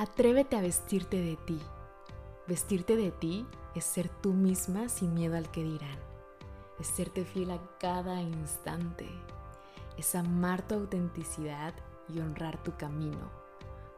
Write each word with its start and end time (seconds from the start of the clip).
Atrévete 0.00 0.54
a 0.54 0.60
vestirte 0.60 1.20
de 1.20 1.34
ti. 1.34 1.60
Vestirte 2.46 2.94
de 2.94 3.10
ti 3.10 3.44
es 3.74 3.82
ser 3.82 4.08
tú 4.08 4.32
misma 4.32 4.88
sin 4.88 5.12
miedo 5.12 5.36
al 5.36 5.50
que 5.50 5.64
dirán. 5.64 5.98
Es 6.78 6.86
serte 6.86 7.24
fiel 7.24 7.50
a 7.50 7.58
cada 7.80 8.22
instante. 8.22 9.08
Es 9.96 10.14
amar 10.14 10.62
tu 10.62 10.76
autenticidad 10.76 11.74
y 12.08 12.20
honrar 12.20 12.62
tu 12.62 12.76
camino, 12.76 13.28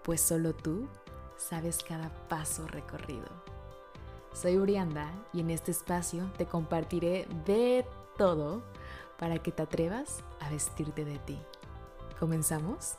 pues 0.02 0.22
solo 0.22 0.54
tú 0.54 0.88
sabes 1.36 1.84
cada 1.86 2.08
paso 2.28 2.66
recorrido. 2.66 3.28
Soy 4.32 4.56
Urianda 4.56 5.12
y 5.34 5.40
en 5.40 5.50
este 5.50 5.70
espacio 5.70 6.32
te 6.38 6.46
compartiré 6.46 7.28
de 7.44 7.84
todo 8.16 8.62
para 9.18 9.42
que 9.42 9.52
te 9.52 9.64
atrevas 9.64 10.24
a 10.40 10.48
vestirte 10.48 11.04
de 11.04 11.18
ti. 11.18 11.38
¿Comenzamos? 12.18 12.96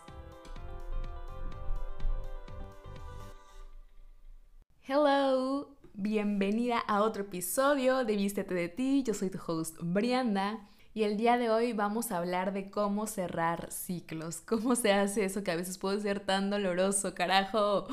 Bienvenida 6.42 6.80
a 6.80 7.04
otro 7.04 7.22
episodio 7.22 8.04
de 8.04 8.16
Vístete 8.16 8.56
de 8.56 8.68
ti. 8.68 9.04
Yo 9.04 9.14
soy 9.14 9.30
tu 9.30 9.38
host 9.46 9.78
Brianda 9.80 10.68
y 10.92 11.04
el 11.04 11.16
día 11.16 11.38
de 11.38 11.52
hoy 11.52 11.74
vamos 11.74 12.12
a 12.12 12.18
hablar 12.18 12.52
de 12.52 12.72
cómo 12.72 13.06
cerrar 13.06 13.72
ciclos, 13.72 14.42
cómo 14.42 14.76
se 14.76 14.92
hace 14.92 15.24
eso 15.24 15.44
que 15.44 15.52
a 15.52 15.56
veces 15.56 15.78
puede 15.78 16.00
ser 16.00 16.20
tan 16.20 16.50
doloroso, 16.50 17.14
carajo. 17.14 17.86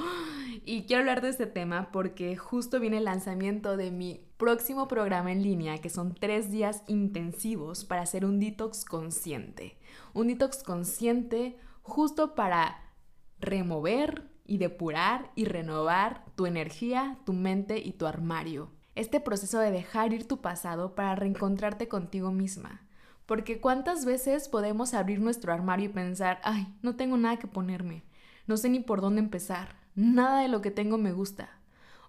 Y 0.64 0.84
quiero 0.84 1.00
hablar 1.00 1.20
de 1.20 1.28
este 1.28 1.44
tema 1.44 1.90
porque 1.92 2.38
justo 2.38 2.80
viene 2.80 2.96
el 2.96 3.04
lanzamiento 3.04 3.76
de 3.76 3.90
mi 3.90 4.24
próximo 4.38 4.88
programa 4.88 5.30
en 5.30 5.42
línea, 5.42 5.76
que 5.82 5.90
son 5.90 6.14
tres 6.14 6.50
días 6.50 6.84
intensivos 6.86 7.84
para 7.84 8.00
hacer 8.00 8.24
un 8.24 8.40
detox 8.40 8.86
consciente. 8.86 9.76
Un 10.14 10.28
detox 10.28 10.62
consciente 10.62 11.58
justo 11.82 12.34
para 12.34 12.94
remover 13.40 14.37
y 14.48 14.58
depurar 14.58 15.30
y 15.36 15.44
renovar 15.44 16.24
tu 16.34 16.46
energía, 16.46 17.18
tu 17.24 17.34
mente 17.34 17.78
y 17.78 17.92
tu 17.92 18.06
armario. 18.06 18.70
Este 18.96 19.20
proceso 19.20 19.60
de 19.60 19.70
dejar 19.70 20.12
ir 20.12 20.26
tu 20.26 20.40
pasado 20.40 20.96
para 20.96 21.14
reencontrarte 21.14 21.86
contigo 21.86 22.32
misma. 22.32 22.82
Porque 23.26 23.60
cuántas 23.60 24.06
veces 24.06 24.48
podemos 24.48 24.94
abrir 24.94 25.20
nuestro 25.20 25.52
armario 25.52 25.90
y 25.90 25.92
pensar, 25.92 26.40
ay, 26.42 26.74
no 26.82 26.96
tengo 26.96 27.18
nada 27.18 27.36
que 27.38 27.46
ponerme, 27.46 28.02
no 28.46 28.56
sé 28.56 28.70
ni 28.70 28.80
por 28.80 29.02
dónde 29.02 29.20
empezar, 29.20 29.76
nada 29.94 30.40
de 30.40 30.48
lo 30.48 30.62
que 30.62 30.70
tengo 30.70 30.96
me 30.96 31.12
gusta. 31.12 31.50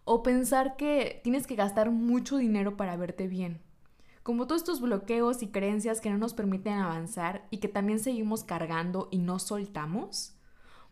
O 0.05 0.23
pensar 0.23 0.77
que 0.77 1.19
tienes 1.23 1.45
que 1.45 1.55
gastar 1.55 1.91
mucho 1.91 2.37
dinero 2.37 2.77
para 2.77 2.95
verte 2.95 3.27
bien. 3.27 3.61
Como 4.23 4.47
todos 4.47 4.61
estos 4.61 4.79
bloqueos 4.79 5.43
y 5.43 5.47
creencias 5.47 5.99
que 5.99 6.09
no 6.09 6.17
nos 6.17 6.33
permiten 6.33 6.77
avanzar 6.77 7.45
y 7.49 7.57
que 7.57 7.67
también 7.67 7.99
seguimos 7.99 8.45
cargando 8.45 9.09
y 9.11 9.17
no 9.17 9.39
soltamos, 9.39 10.38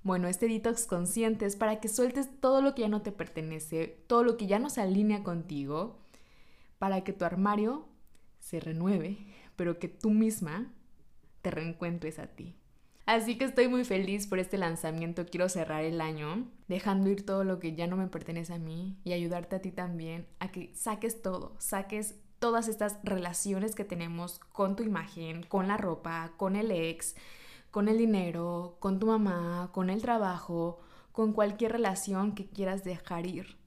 bueno, 0.08 0.28
este 0.28 0.48
detox 0.48 0.88
consciente 0.88 1.46
es 1.46 1.56
para 1.56 1.80
que 1.80 1.90
sueltes 1.90 2.30
todo 2.40 2.62
lo 2.62 2.74
que 2.74 2.82
ya 2.82 2.88
no 2.88 3.02
te 3.02 3.12
pertenece, 3.12 4.04
todo 4.08 4.24
lo 4.24 4.38
que 4.38 4.48
ya 4.48 4.58
no 4.58 4.70
se 4.70 4.82
alinea 4.82 5.22
contigo, 5.22 6.00
para 6.80 7.04
que 7.04 7.14
tu 7.14 7.26
armario 7.26 7.88
se 8.40 8.60
renueve, 8.60 9.18
pero 9.56 9.80
que 9.80 9.90
tú 9.90 10.12
misma 10.12 10.72
te 11.42 11.52
reencuentres 11.52 12.20
a 12.20 12.28
ti. 12.28 12.56
Así 13.06 13.38
que 13.38 13.46
estoy 13.46 13.68
muy 13.68 13.86
feliz 13.86 14.28
por 14.28 14.40
este 14.40 14.58
lanzamiento. 14.58 15.26
Quiero 15.26 15.48
cerrar 15.50 15.84
el 15.84 16.02
año 16.02 16.50
dejando 16.68 17.10
ir 17.10 17.26
todo 17.26 17.44
lo 17.44 17.60
que 17.60 17.74
ya 17.74 17.88
no 17.88 17.96
me 17.96 18.08
pertenece 18.08 18.54
a 18.54 18.60
mí 18.60 18.98
y 19.04 19.14
ayudarte 19.14 19.56
a 19.56 19.62
ti 19.62 19.72
también 19.72 20.28
a 20.40 20.52
que 20.52 20.74
saques 20.76 21.22
todo, 21.22 21.56
saques 21.58 22.16
todas 22.40 22.68
estas 22.68 23.00
relaciones 23.04 23.76
que 23.76 23.84
tenemos 23.84 24.40
con 24.40 24.76
tu 24.76 24.84
imagen, 24.84 25.44
con 25.44 25.68
la 25.68 25.78
ropa, 25.78 26.34
con 26.38 26.56
el 26.56 26.72
ex, 26.72 27.16
con 27.72 27.88
el 27.88 27.98
dinero, 27.98 28.78
con 28.80 29.00
tu 29.00 29.08
mamá, 29.08 29.70
con 29.74 29.90
el 29.90 30.02
trabajo, 30.02 30.80
con 31.12 31.34
cualquier 31.34 31.72
relación 31.74 32.34
que 32.34 32.48
quieras 32.48 32.84
dejar 32.84 33.26
ir. 33.26 33.58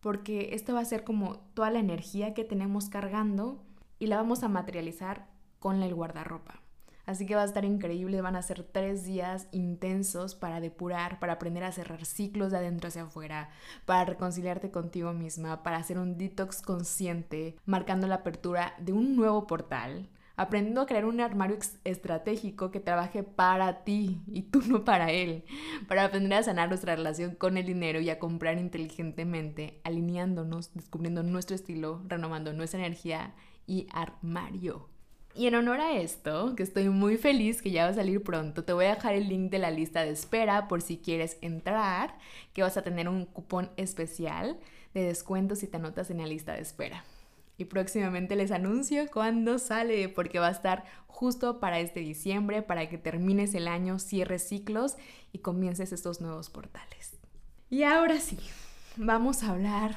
Porque 0.00 0.54
esto 0.54 0.74
va 0.74 0.80
a 0.80 0.84
ser 0.84 1.04
como 1.04 1.38
toda 1.54 1.70
la 1.70 1.78
energía 1.78 2.34
que 2.34 2.44
tenemos 2.44 2.88
cargando 2.88 3.62
y 3.98 4.06
la 4.06 4.16
vamos 4.16 4.42
a 4.42 4.48
materializar 4.48 5.28
con 5.58 5.82
el 5.82 5.94
guardarropa. 5.94 6.62
Así 7.04 7.26
que 7.26 7.34
va 7.34 7.42
a 7.42 7.46
estar 7.46 7.64
increíble, 7.64 8.20
van 8.20 8.36
a 8.36 8.42
ser 8.42 8.62
tres 8.62 9.04
días 9.04 9.48
intensos 9.50 10.34
para 10.34 10.60
depurar, 10.60 11.18
para 11.18 11.34
aprender 11.34 11.64
a 11.64 11.72
cerrar 11.72 12.04
ciclos 12.04 12.52
de 12.52 12.58
adentro 12.58 12.88
hacia 12.88 13.02
afuera, 13.02 13.50
para 13.86 14.04
reconciliarte 14.04 14.70
contigo 14.70 15.12
misma, 15.12 15.62
para 15.64 15.78
hacer 15.78 15.98
un 15.98 16.16
detox 16.16 16.62
consciente, 16.62 17.56
marcando 17.66 18.06
la 18.06 18.16
apertura 18.16 18.74
de 18.78 18.92
un 18.92 19.16
nuevo 19.16 19.46
portal, 19.46 20.08
aprendiendo 20.36 20.80
a 20.80 20.86
crear 20.86 21.04
un 21.04 21.20
armario 21.20 21.58
estratégico 21.84 22.70
que 22.70 22.80
trabaje 22.80 23.22
para 23.22 23.84
ti 23.84 24.20
y 24.26 24.42
tú 24.42 24.62
no 24.66 24.84
para 24.84 25.10
él, 25.10 25.44
para 25.88 26.04
aprender 26.04 26.38
a 26.38 26.42
sanar 26.42 26.68
nuestra 26.68 26.96
relación 26.96 27.34
con 27.34 27.56
el 27.56 27.66
dinero 27.66 28.00
y 28.00 28.10
a 28.10 28.18
comprar 28.18 28.58
inteligentemente, 28.58 29.80
alineándonos, 29.84 30.72
descubriendo 30.74 31.22
nuestro 31.22 31.56
estilo, 31.56 32.02
renovando 32.06 32.52
nuestra 32.52 32.80
energía 32.80 33.34
y 33.66 33.86
armario. 33.92 34.88
Y 35.34 35.46
en 35.46 35.54
honor 35.54 35.80
a 35.80 35.96
esto, 35.96 36.54
que 36.56 36.62
estoy 36.62 36.90
muy 36.90 37.16
feliz 37.16 37.62
que 37.62 37.70
ya 37.70 37.84
va 37.84 37.90
a 37.90 37.94
salir 37.94 38.22
pronto, 38.22 38.64
te 38.64 38.74
voy 38.74 38.84
a 38.84 38.94
dejar 38.94 39.14
el 39.14 39.28
link 39.28 39.50
de 39.50 39.58
la 39.58 39.70
lista 39.70 40.04
de 40.04 40.10
espera 40.10 40.68
por 40.68 40.82
si 40.82 40.98
quieres 40.98 41.38
entrar, 41.40 42.18
que 42.52 42.62
vas 42.62 42.76
a 42.76 42.82
tener 42.82 43.08
un 43.08 43.24
cupón 43.24 43.70
especial 43.78 44.58
de 44.92 45.04
descuento 45.04 45.56
si 45.56 45.68
te 45.68 45.78
anotas 45.78 46.10
en 46.10 46.18
la 46.18 46.26
lista 46.26 46.52
de 46.52 46.60
espera 46.60 47.02
y 47.62 47.64
próximamente 47.64 48.34
les 48.36 48.50
anuncio 48.50 49.06
cuándo 49.10 49.58
sale 49.58 50.08
porque 50.08 50.40
va 50.40 50.48
a 50.48 50.52
estar 50.52 50.84
justo 51.06 51.60
para 51.60 51.78
este 51.78 52.00
diciembre, 52.00 52.60
para 52.60 52.88
que 52.88 52.98
termines 52.98 53.54
el 53.54 53.68
año, 53.68 54.00
cierres 54.00 54.48
ciclos 54.48 54.96
y 55.32 55.38
comiences 55.38 55.92
estos 55.92 56.20
nuevos 56.20 56.50
portales. 56.50 57.16
Y 57.70 57.84
ahora 57.84 58.18
sí, 58.18 58.36
vamos 58.96 59.42
a 59.42 59.52
hablar 59.52 59.96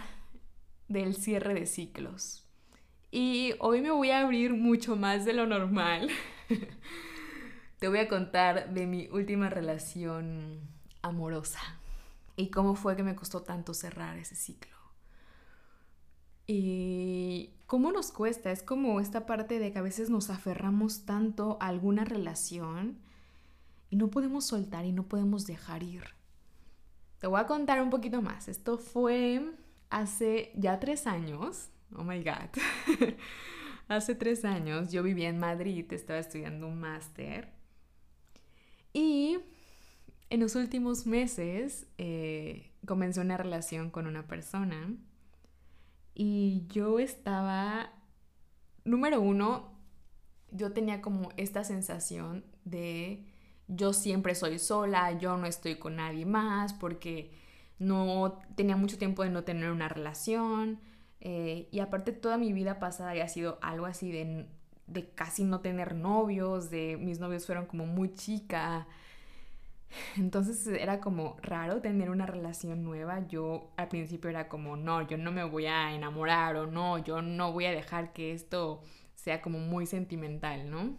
del 0.87 1.15
cierre 1.15 1.55
de 1.55 1.65
ciclos. 1.65 2.47
Y 3.09 3.55
hoy 3.59 3.81
me 3.81 3.91
voy 3.91 4.11
a 4.11 4.21
abrir 4.21 4.53
mucho 4.53 4.95
más 4.95 5.25
de 5.25 5.33
lo 5.33 5.47
normal. 5.47 6.09
Te 7.79 7.87
voy 7.87 7.99
a 7.99 8.07
contar 8.07 8.73
de 8.73 8.85
mi 8.85 9.07
última 9.09 9.49
relación 9.49 10.59
amorosa 11.01 11.61
y 12.35 12.51
cómo 12.51 12.75
fue 12.75 12.95
que 12.95 13.03
me 13.03 13.15
costó 13.15 13.41
tanto 13.41 13.73
cerrar 13.73 14.17
ese 14.17 14.35
ciclo. 14.35 14.74
Y 16.47 17.51
cómo 17.65 17.91
nos 17.91 18.11
cuesta, 18.11 18.51
es 18.51 18.61
como 18.61 18.99
esta 18.99 19.25
parte 19.25 19.59
de 19.59 19.71
que 19.71 19.79
a 19.79 19.83
veces 19.83 20.09
nos 20.09 20.29
aferramos 20.29 21.05
tanto 21.05 21.57
a 21.59 21.67
alguna 21.67 22.05
relación 22.05 22.99
y 23.89 23.95
no 23.95 24.09
podemos 24.09 24.45
soltar 24.45 24.85
y 24.85 24.91
no 24.91 25.07
podemos 25.07 25.47
dejar 25.47 25.83
ir. 25.83 26.03
Te 27.19 27.27
voy 27.27 27.39
a 27.39 27.47
contar 27.47 27.81
un 27.81 27.89
poquito 27.89 28.21
más. 28.21 28.47
Esto 28.47 28.77
fue 28.77 29.51
hace 29.89 30.51
ya 30.55 30.79
tres 30.79 31.07
años. 31.07 31.69
Oh 31.95 32.03
my 32.03 32.23
God. 32.23 32.49
hace 33.87 34.15
tres 34.15 34.45
años 34.45 34.91
yo 34.91 35.01
vivía 35.01 35.29
en 35.29 35.39
Madrid, 35.39 35.91
estaba 35.91 36.19
estudiando 36.19 36.67
un 36.67 36.79
máster. 36.79 37.49
Y 38.93 39.39
en 40.29 40.39
los 40.39 40.55
últimos 40.55 41.05
meses 41.05 41.87
eh, 41.97 42.71
comencé 42.85 43.21
una 43.21 43.37
relación 43.37 43.89
con 43.89 44.07
una 44.07 44.27
persona 44.27 44.95
y 46.15 46.65
yo 46.69 46.99
estaba, 46.99 47.91
número 48.85 49.21
uno, 49.21 49.73
yo 50.51 50.71
tenía 50.71 51.01
como 51.01 51.29
esta 51.37 51.63
sensación 51.65 52.45
de 52.63 53.25
yo 53.67 53.93
siempre 53.93 54.33
soy 54.35 54.59
sola, 54.59 55.11
yo 55.17 55.37
no 55.37 55.45
estoy 55.45 55.75
con 55.75 55.97
nadie 55.97 56.25
más 56.25 56.73
porque 56.73 57.31
no 57.79 58.39
tenía 58.55 58.77
mucho 58.77 58.97
tiempo 58.97 59.23
de 59.23 59.29
no 59.29 59.43
tener 59.43 59.71
una 59.71 59.89
relación. 59.89 60.79
Eh, 61.19 61.67
y 61.71 61.79
aparte 61.79 62.11
toda 62.11 62.37
mi 62.37 62.53
vida 62.53 62.79
pasada 62.79 63.11
había 63.11 63.27
sido 63.27 63.57
algo 63.61 63.85
así 63.85 64.11
de, 64.11 64.47
de 64.87 65.09
casi 65.09 65.43
no 65.43 65.59
tener 65.59 65.95
novios, 65.95 66.69
de 66.69 66.97
mis 66.97 67.19
novios 67.19 67.45
fueron 67.45 67.65
como 67.65 67.85
muy 67.85 68.13
chica, 68.13 68.87
entonces 70.17 70.65
era 70.67 70.99
como 70.99 71.37
raro 71.41 71.81
tener 71.81 72.09
una 72.09 72.25
relación 72.25 72.83
nueva. 72.83 73.27
Yo 73.27 73.71
al 73.77 73.87
principio 73.87 74.29
era 74.29 74.47
como, 74.47 74.75
no, 74.77 75.01
yo 75.07 75.17
no 75.17 75.31
me 75.31 75.43
voy 75.43 75.65
a 75.65 75.93
enamorar 75.93 76.55
o 76.57 76.67
no, 76.67 76.97
yo 76.99 77.21
no 77.21 77.51
voy 77.51 77.65
a 77.65 77.71
dejar 77.71 78.13
que 78.13 78.33
esto 78.33 78.81
sea 79.15 79.41
como 79.41 79.59
muy 79.59 79.85
sentimental, 79.85 80.69
¿no? 80.69 80.97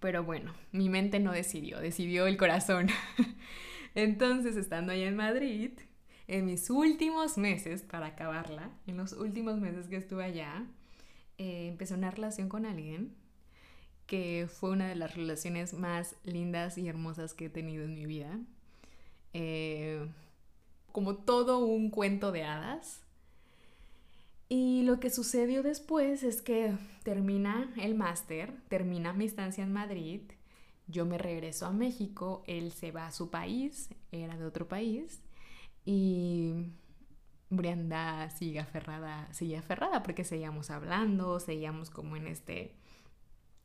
Pero 0.00 0.24
bueno, 0.24 0.52
mi 0.72 0.88
mente 0.88 1.18
no 1.20 1.32
decidió, 1.32 1.80
decidió 1.80 2.26
el 2.26 2.36
corazón. 2.36 2.88
Entonces, 3.94 4.56
estando 4.56 4.92
allá 4.92 5.06
en 5.06 5.16
Madrid, 5.16 5.70
en 6.26 6.46
mis 6.46 6.68
últimos 6.68 7.38
meses, 7.38 7.82
para 7.82 8.06
acabarla, 8.06 8.70
en 8.86 8.96
los 8.96 9.12
últimos 9.12 9.60
meses 9.60 9.88
que 9.88 9.96
estuve 9.96 10.24
allá, 10.24 10.66
eh, 11.38 11.68
empecé 11.68 11.94
una 11.94 12.10
relación 12.10 12.48
con 12.48 12.66
alguien 12.66 13.14
que 14.06 14.48
fue 14.48 14.70
una 14.70 14.88
de 14.88 14.96
las 14.96 15.14
relaciones 15.14 15.74
más 15.74 16.16
lindas 16.24 16.78
y 16.78 16.88
hermosas 16.88 17.34
que 17.34 17.46
he 17.46 17.50
tenido 17.50 17.84
en 17.84 17.94
mi 17.94 18.06
vida. 18.06 18.38
Eh, 19.32 20.06
como 20.92 21.16
todo 21.16 21.58
un 21.58 21.90
cuento 21.90 22.30
de 22.30 22.44
hadas. 22.44 23.02
Y 24.48 24.82
lo 24.82 25.00
que 25.00 25.10
sucedió 25.10 25.62
después 25.62 26.22
es 26.22 26.42
que 26.42 26.76
termina 27.02 27.72
el 27.76 27.94
máster, 27.94 28.54
termina 28.68 29.12
mi 29.12 29.24
estancia 29.24 29.64
en 29.64 29.72
Madrid, 29.72 30.20
yo 30.86 31.06
me 31.06 31.18
regreso 31.18 31.66
a 31.66 31.72
México, 31.72 32.44
él 32.46 32.70
se 32.70 32.92
va 32.92 33.06
a 33.06 33.12
su 33.12 33.30
país, 33.30 33.88
era 34.12 34.36
de 34.36 34.44
otro 34.44 34.68
país, 34.68 35.20
Y 35.84 36.72
Brianda 37.50 38.30
sigue 38.30 38.60
aferrada, 38.60 39.32
sigue 39.32 39.56
aferrada 39.58 40.02
porque 40.02 40.24
seguíamos 40.24 40.70
hablando, 40.70 41.40
seguíamos 41.40 41.90
como 41.90 42.16
en 42.16 42.26
este, 42.28 42.76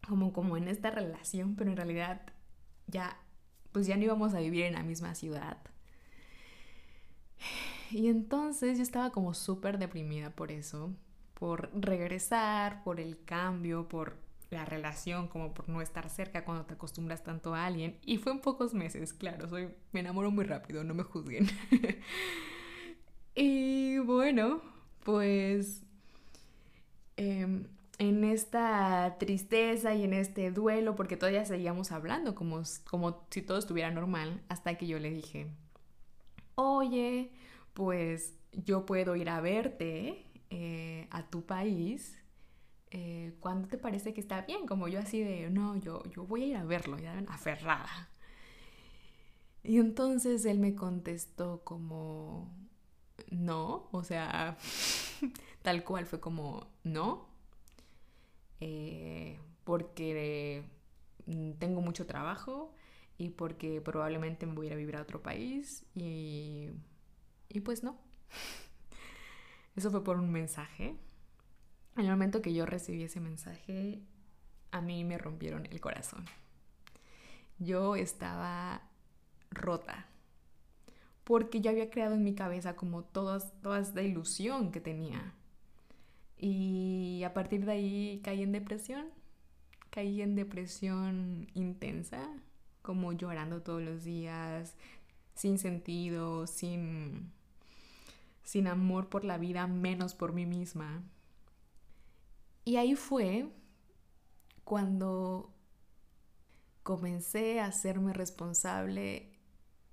como, 0.07 0.33
como 0.33 0.57
en 0.57 0.67
esta 0.67 0.91
relación, 0.91 1.55
pero 1.55 1.71
en 1.71 1.77
realidad 1.77 2.21
ya, 2.87 3.17
pues 3.71 3.87
ya 3.87 3.97
no 3.97 4.03
íbamos 4.03 4.33
a 4.33 4.39
vivir 4.39 4.65
en 4.65 4.73
la 4.73 4.83
misma 4.83 5.15
ciudad. 5.15 5.57
Y 7.91 8.07
entonces 8.07 8.77
yo 8.77 8.83
estaba 8.83 9.11
como 9.11 9.33
súper 9.33 9.79
deprimida 9.79 10.29
por 10.29 10.51
eso, 10.51 10.93
por 11.33 11.69
regresar, 11.79 12.83
por 12.83 12.99
el 12.99 13.23
cambio, 13.23 13.87
por 13.87 14.17
la 14.51 14.65
relación, 14.65 15.27
como 15.27 15.53
por 15.53 15.69
no 15.69 15.81
estar 15.81 16.09
cerca 16.09 16.43
cuando 16.43 16.65
te 16.65 16.73
acostumbras 16.73 17.23
tanto 17.23 17.53
a 17.53 17.65
alguien. 17.65 17.97
Y 18.05 18.17
fue 18.17 18.31
en 18.31 18.41
pocos 18.41 18.73
meses, 18.73 19.13
claro, 19.13 19.47
soy, 19.47 19.69
me 19.91 19.99
enamoro 20.01 20.31
muy 20.31 20.45
rápido, 20.45 20.83
no 20.83 20.93
me 20.93 21.03
juzguen. 21.03 21.47
y 23.35 23.99
bueno, 23.99 24.61
pues 25.03 25.83
em, 27.17 27.65
en 27.99 28.23
esta 28.23 29.17
tristeza 29.19 29.93
y 29.93 30.05
en 30.05 30.13
este 30.13 30.51
duelo, 30.51 30.95
porque 30.95 31.17
todavía 31.17 31.45
seguíamos 31.45 31.91
hablando 31.91 32.33
como, 32.33 32.63
como 32.89 33.27
si 33.29 33.41
todo 33.41 33.59
estuviera 33.59 33.91
normal, 33.91 34.41
hasta 34.47 34.75
que 34.75 34.87
yo 34.87 34.99
le 34.99 35.11
dije, 35.11 35.51
oye, 36.55 37.31
pues 37.73 38.33
yo 38.53 38.85
puedo 38.85 39.15
ir 39.17 39.29
a 39.29 39.41
verte 39.41 40.25
eh, 40.49 41.07
a 41.11 41.29
tu 41.29 41.45
país. 41.45 42.17
Eh, 42.91 43.35
¿Cuándo 43.41 43.67
te 43.67 43.77
parece 43.77 44.13
que 44.13 44.21
está 44.21 44.41
bien? 44.41 44.65
Como 44.65 44.87
yo 44.87 44.99
así 44.99 45.21
de, 45.21 45.49
no, 45.49 45.75
yo, 45.75 46.03
yo 46.09 46.25
voy 46.25 46.43
a 46.43 46.47
ir 46.47 46.57
a 46.57 46.63
verlo, 46.63 46.97
ya 46.97 47.23
aferrada. 47.27 48.09
Y 49.61 49.77
entonces 49.77 50.45
él 50.45 50.59
me 50.59 50.73
contestó 50.73 51.63
como, 51.65 52.49
no, 53.29 53.89
o 53.91 54.03
sea, 54.03 54.57
tal 55.61 55.83
cual 55.83 56.05
fue 56.05 56.19
como, 56.21 56.67
no, 56.83 57.28
eh, 58.59 59.39
porque 59.63 60.63
mm, 61.25 61.51
tengo 61.53 61.81
mucho 61.81 62.05
trabajo 62.05 62.73
y 63.17 63.29
porque 63.29 63.81
probablemente 63.81 64.45
me 64.45 64.53
voy 64.53 64.67
a 64.67 64.69
ir 64.69 64.73
a 64.73 64.77
vivir 64.77 64.95
a 64.97 65.01
otro 65.01 65.21
país 65.21 65.85
y 65.95 66.69
y 67.49 67.61
pues 67.61 67.83
no. 67.83 67.97
Eso 69.75 69.91
fue 69.91 70.03
por 70.03 70.17
un 70.17 70.31
mensaje. 70.31 70.95
En 71.97 72.05
el 72.05 72.11
momento 72.11 72.41
que 72.41 72.53
yo 72.53 72.65
recibí 72.65 73.03
ese 73.03 73.19
mensaje, 73.19 74.01
a 74.71 74.81
mí 74.81 75.03
me 75.03 75.17
rompieron 75.17 75.65
el 75.65 75.81
corazón. 75.81 76.25
Yo 77.57 77.95
estaba 77.95 78.83
rota. 79.51 80.05
Porque 81.23 81.61
yo 81.61 81.71
había 81.71 81.89
creado 81.89 82.15
en 82.15 82.23
mi 82.23 82.35
cabeza 82.35 82.75
como 82.75 83.03
todas, 83.03 83.51
toda 83.61 83.79
esta 83.79 84.01
ilusión 84.01 84.71
que 84.71 84.79
tenía. 84.79 85.33
Y 86.39 87.21
a 87.23 87.33
partir 87.33 87.65
de 87.65 87.73
ahí 87.73 88.21
caí 88.23 88.41
en 88.41 88.51
depresión. 88.51 89.07
Caí 89.91 90.21
en 90.21 90.35
depresión 90.35 91.47
intensa, 91.53 92.27
como 92.81 93.11
llorando 93.13 93.61
todos 93.61 93.81
los 93.81 94.03
días, 94.03 94.75
sin 95.35 95.57
sentido, 95.57 96.47
sin 96.47 97.31
sin 98.49 98.65
amor 98.65 99.09
por 99.09 99.25
la 99.25 99.37
vida, 99.37 99.67
menos 99.67 100.15
por 100.15 100.33
mí 100.33 100.47
misma. 100.47 101.03
Y 102.65 102.77
ahí 102.77 102.95
fue 102.95 103.47
cuando 104.63 105.53
comencé 106.81 107.59
a 107.59 107.65
hacerme 107.65 108.11
responsable 108.11 109.37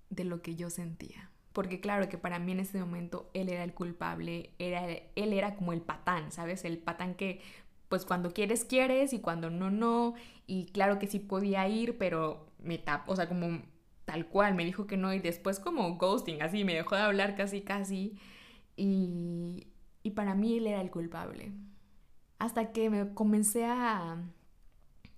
de 0.09 0.25
lo 0.25 0.41
que 0.41 0.57
yo 0.57 0.71
sentía. 0.71 1.31
Porque 1.57 1.81
claro 1.81 2.11
que 2.11 2.19
para 2.19 2.39
mí 2.39 2.53
en 2.53 2.61
ese 2.61 2.79
momento 2.79 3.31
él 3.33 3.49
era 3.49 3.65
el 3.65 3.73
culpable, 3.73 4.51
era, 4.59 4.87
él 4.91 5.33
era 5.33 5.57
como 5.57 5.73
el 5.73 5.81
patán, 5.81 6.31
¿sabes? 6.31 6.67
El 6.67 6.77
patán 6.77 7.15
que 7.15 7.41
pues 7.89 8.05
cuando 8.05 8.35
quieres, 8.35 8.67
quieres 8.67 9.15
y 9.15 9.21
cuando 9.21 9.49
no, 9.49 9.71
no. 9.71 10.13
Y 10.47 10.67
claro 10.67 10.99
que 10.99 11.07
sí 11.07 11.19
podía 11.19 11.67
ir, 11.67 11.97
pero 11.97 12.47
me 12.59 12.77
tapó, 12.77 13.13
o 13.13 13.17
sea, 13.17 13.27
como 13.27 13.63
tal 14.05 14.27
cual, 14.27 14.55
me 14.55 14.67
dijo 14.67 14.87
que 14.87 14.99
no 14.99 15.15
y 15.15 15.19
después 15.19 15.59
como 15.59 15.97
ghosting, 15.97 16.43
así, 16.43 16.63
me 16.63 16.75
dejó 16.75 16.95
de 16.95 17.01
hablar 17.01 17.37
casi, 17.37 17.63
casi. 17.63 18.19
Y, 18.77 19.67
para 20.15 20.35
mí 20.35 20.59
él 20.59 20.67
era 20.67 20.83
el 20.83 20.91
culpable. 20.91 21.53
Hasta 22.39 22.71
que 22.71 22.91
me 22.91 23.15
comencé 23.15 23.65
a, 23.65 24.23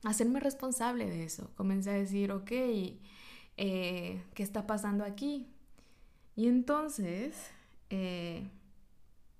hacerme 0.04 0.38
responsable 0.38 1.06
de 1.06 1.24
eso. 1.24 1.50
Comencé 1.56 1.90
a 1.90 1.94
decir, 1.94 2.30
ok, 2.30 2.52
eh, 2.52 4.22
¿qué 4.34 4.42
está 4.44 4.68
pasando 4.68 5.02
aquí? 5.02 5.48
Y 6.38 6.46
entonces 6.46 7.50
eh, 7.90 8.48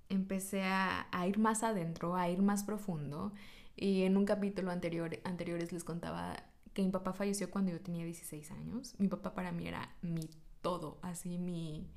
empecé 0.09 0.63
a, 0.63 1.07
ir 1.25 1.39
más 1.39 1.63
adentro, 1.63 2.17
a 2.17 2.29
ir 2.29 2.41
más 2.41 2.65
profundo. 2.65 3.31
Y 3.77 4.03
en 4.03 4.17
un 4.17 4.25
capítulo 4.25 4.69
anterior, 4.69 5.17
anteriores 5.23 5.71
les 5.71 5.85
contaba 5.85 6.35
que 6.73 6.81
mi 6.81 6.89
papá 6.89 7.13
falleció 7.13 7.49
cuando 7.49 7.71
yo 7.71 7.79
tenía 7.79 8.03
16 8.03 8.51
años. 8.51 8.95
Mi 8.97 9.07
papá 9.07 9.33
para 9.33 9.53
mí 9.53 9.65
era 9.65 9.95
mi 10.01 10.29
todo, 10.61 10.99
así 11.01 11.37
mi, 11.37 11.87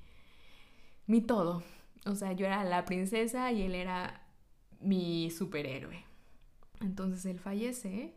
mi 1.08 1.20
todo. 1.20 1.64
O 2.06 2.14
sea, 2.14 2.31
yo 2.31 2.46
era 2.46 2.62
la 2.62 2.84
princesa 2.84 3.50
y 3.50 3.62
él 3.62 3.75
era 3.75 4.22
mi 4.78 5.32
superhéroe. 5.32 6.05
Entonces 6.81 7.26
él 7.26 7.40
fallece 7.40 8.14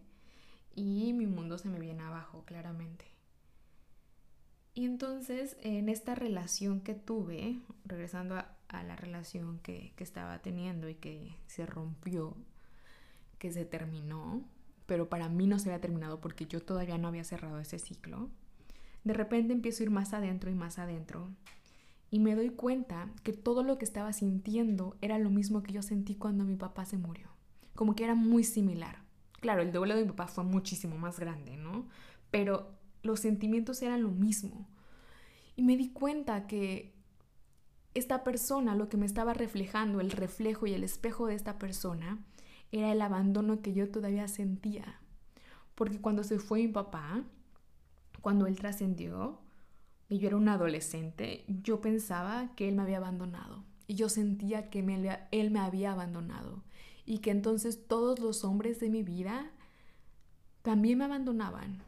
y 0.75 1.13
mi 1.13 1.25
mundo 1.25 1.57
se 1.57 1.67
me 1.67 1.79
viene 1.79 2.03
abajo, 2.03 2.43
claramente. 2.45 3.14
Y 4.75 4.85
entonces 4.85 5.57
en 5.61 5.89
esta 5.89 6.13
relación 6.13 6.81
que 6.81 6.93
tuve, 6.93 7.59
regresando 7.85 8.35
a, 8.35 8.83
la 8.83 8.97
relación 8.97 9.59
que, 9.59 9.93
que 9.95 10.03
estaba 10.03 10.39
teniendo 10.39 10.89
y 10.89 10.95
que 10.95 11.37
se 11.47 11.65
rompió, 11.65 12.35
que 13.39 13.51
se 13.53 13.63
terminó, 13.63 14.43
pero 14.85 15.07
para 15.07 15.29
mí 15.29 15.47
no 15.47 15.59
se 15.59 15.69
había 15.69 15.79
terminado 15.79 16.19
porque 16.19 16.45
yo 16.45 16.61
todavía 16.61 16.97
no 16.97 17.07
había 17.07 17.23
cerrado 17.23 17.57
ese 17.59 17.79
ciclo, 17.79 18.29
de 19.05 19.13
repente 19.13 19.53
empiezo 19.53 19.81
a 19.81 19.85
ir 19.85 19.91
más 19.91 20.13
adentro 20.13 20.51
y 20.51 20.55
más 20.55 20.77
adentro 20.77 21.29
y 22.11 22.19
me 22.19 22.35
doy 22.35 22.49
cuenta 22.49 23.09
que 23.23 23.33
todo 23.33 23.63
lo 23.63 23.77
que 23.77 23.85
estaba 23.85 24.13
sintiendo 24.13 24.97
era 25.01 25.19
lo 25.19 25.29
mismo 25.29 25.63
que 25.63 25.73
yo 25.73 25.81
sentí 25.81 26.15
cuando 26.15 26.43
mi 26.43 26.55
papá 26.55 26.85
se 26.85 26.97
murió. 26.97 27.29
Como 27.75 27.95
que 27.95 28.03
era 28.03 28.15
muy 28.15 28.43
similar. 28.43 28.99
Claro, 29.41 29.61
el 29.61 29.71
duelo 29.71 29.95
de 29.95 30.03
mi 30.03 30.09
papá 30.09 30.27
fue 30.27 30.43
muchísimo 30.43 30.97
más 30.97 31.19
grande, 31.19 31.57
¿no? 31.57 31.87
Pero 32.31 32.71
los 33.05 33.19
sentimientos 33.19 33.81
eran 33.81 34.03
lo 34.03 34.11
mismo. 34.11 34.67
Y 35.55 35.63
me 35.63 35.77
di 35.77 35.91
cuenta 35.91 36.47
que 36.47 36.93
esta 37.93 38.23
persona, 38.23 38.75
lo 38.75 38.89
que 38.89 38.97
me 38.97 39.05
estaba 39.05 39.33
reflejando, 39.33 40.01
el 40.01 40.11
reflejo 40.11 40.67
y 40.67 40.73
el 40.73 40.83
espejo 40.83 41.27
de 41.27 41.35
esta 41.35 41.57
persona, 41.57 42.25
era 42.71 42.91
el 42.91 43.01
abandono 43.01 43.61
que 43.61 43.73
yo 43.73 43.89
todavía 43.89 44.27
sentía. 44.27 44.99
Porque 45.75 46.01
cuando 46.01 46.23
se 46.23 46.39
fue 46.39 46.59
mi 46.59 46.67
papá, 46.67 47.23
cuando 48.21 48.47
él 48.47 48.57
trascendió, 48.57 49.39
y 50.09 50.17
yo 50.19 50.27
era 50.27 50.37
un 50.37 50.49
adolescente, 50.49 51.45
yo 51.47 51.79
pensaba 51.79 52.53
que 52.55 52.67
él 52.67 52.75
me 52.75 52.81
había 52.81 52.97
abandonado. 52.97 53.63
Y 53.87 53.95
yo 53.95 54.09
sentía 54.09 54.69
que 54.69 54.79
él 55.31 55.51
me 55.51 55.59
había 55.59 55.91
abandonado. 55.91 56.63
Y 57.05 57.19
que 57.19 57.31
entonces 57.31 57.87
todos 57.87 58.19
los 58.19 58.43
hombres 58.43 58.79
de 58.79 58.89
mi 58.89 59.03
vida 59.03 59.51
también 60.63 60.97
me 60.97 61.05
abandonaban. 61.05 61.83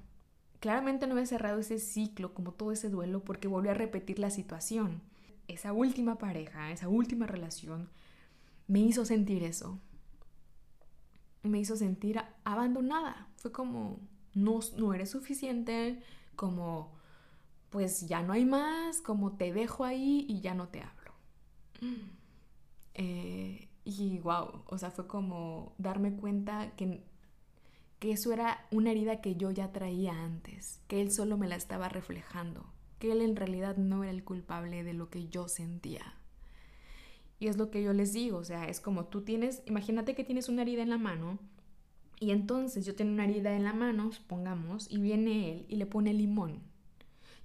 Claramente 0.68 1.08
no 1.08 1.14
había 1.14 1.26
cerrado 1.26 1.60
ese 1.60 1.80
ciclo, 1.80 2.34
como 2.34 2.52
todo 2.52 2.74
ese 2.74 2.90
duelo, 2.90 3.24
porque 3.24 3.48
volví 3.48 3.70
a 3.70 3.74
repetir 3.74 4.20
la 4.20 4.30
situación. 4.30 5.02
Esa 5.48 5.72
última 5.72 6.18
pareja, 6.18 6.74
esa 6.74 6.90
última 6.90 7.26
relación, 7.26 7.88
me 8.68 8.80
hizo 8.80 9.06
sentir 9.06 9.44
eso. 9.44 9.80
Me 11.42 11.60
hizo 11.60 11.78
sentir 11.78 12.20
abandonada. 12.44 13.30
Fue 13.38 13.54
como, 13.54 14.02
no, 14.34 14.60
no 14.76 14.94
eres 14.94 15.10
suficiente, 15.10 16.04
como 16.36 16.92
pues 17.70 18.06
ya 18.06 18.22
no 18.22 18.34
hay 18.34 18.44
más, 18.44 19.00
como 19.00 19.38
te 19.38 19.54
dejo 19.54 19.86
ahí 19.86 20.26
y 20.28 20.42
ya 20.42 20.54
no 20.54 20.68
te 20.68 20.82
hablo. 20.82 21.14
Eh, 22.94 23.70
y 23.86 24.20
wow, 24.20 24.64
o 24.66 24.78
sea, 24.78 24.92
fue 24.92 25.08
como 25.08 25.76
darme 25.78 26.12
cuenta 26.12 26.76
que, 26.76 27.07
que 28.00 28.12
eso 28.12 28.32
era 28.34 28.66
una 28.72 28.92
herida 28.92 29.22
que 29.22 29.36
yo 29.36 29.52
ya 29.52 29.72
traía 29.72 30.24
antes, 30.24 30.80
que 30.88 31.02
él 31.02 31.12
solo 31.12 31.38
me 31.38 31.48
la 31.48 31.56
estaba 31.56 31.90
reflejando, 31.90 32.66
que 33.00 33.12
él 33.12 33.22
en 33.22 33.36
realidad 33.36 33.78
no 33.78 34.04
era 34.04 34.12
el 34.12 34.24
culpable 34.24 34.84
de 34.84 34.94
lo 34.94 35.10
que 35.10 35.28
yo 35.28 35.48
sentía. 35.48 36.16
Y 37.40 37.48
es 37.48 37.58
lo 37.58 37.70
que 37.70 37.84
yo 37.84 37.94
les 37.94 38.14
digo, 38.14 38.38
o 38.38 38.44
sea, 38.44 38.68
es 38.68 38.80
como 38.80 39.06
tú 39.06 39.22
tienes, 39.22 39.62
imagínate 39.66 40.16
que 40.16 40.24
tienes 40.24 40.50
una 40.50 40.64
herida 40.64 40.82
en 40.82 40.90
la 40.90 40.98
mano 40.98 41.40
y 42.20 42.32
entonces 42.32 42.86
yo 42.86 42.96
tengo 42.96 43.14
una 43.14 43.26
herida 43.26 43.56
en 43.56 43.64
la 43.64 43.74
mano, 43.74 44.12
supongamos, 44.12 44.92
y 44.92 44.98
viene 44.98 45.52
él 45.52 45.66
y 45.68 45.76
le 45.76 45.86
pone 45.86 46.14
limón 46.14 46.62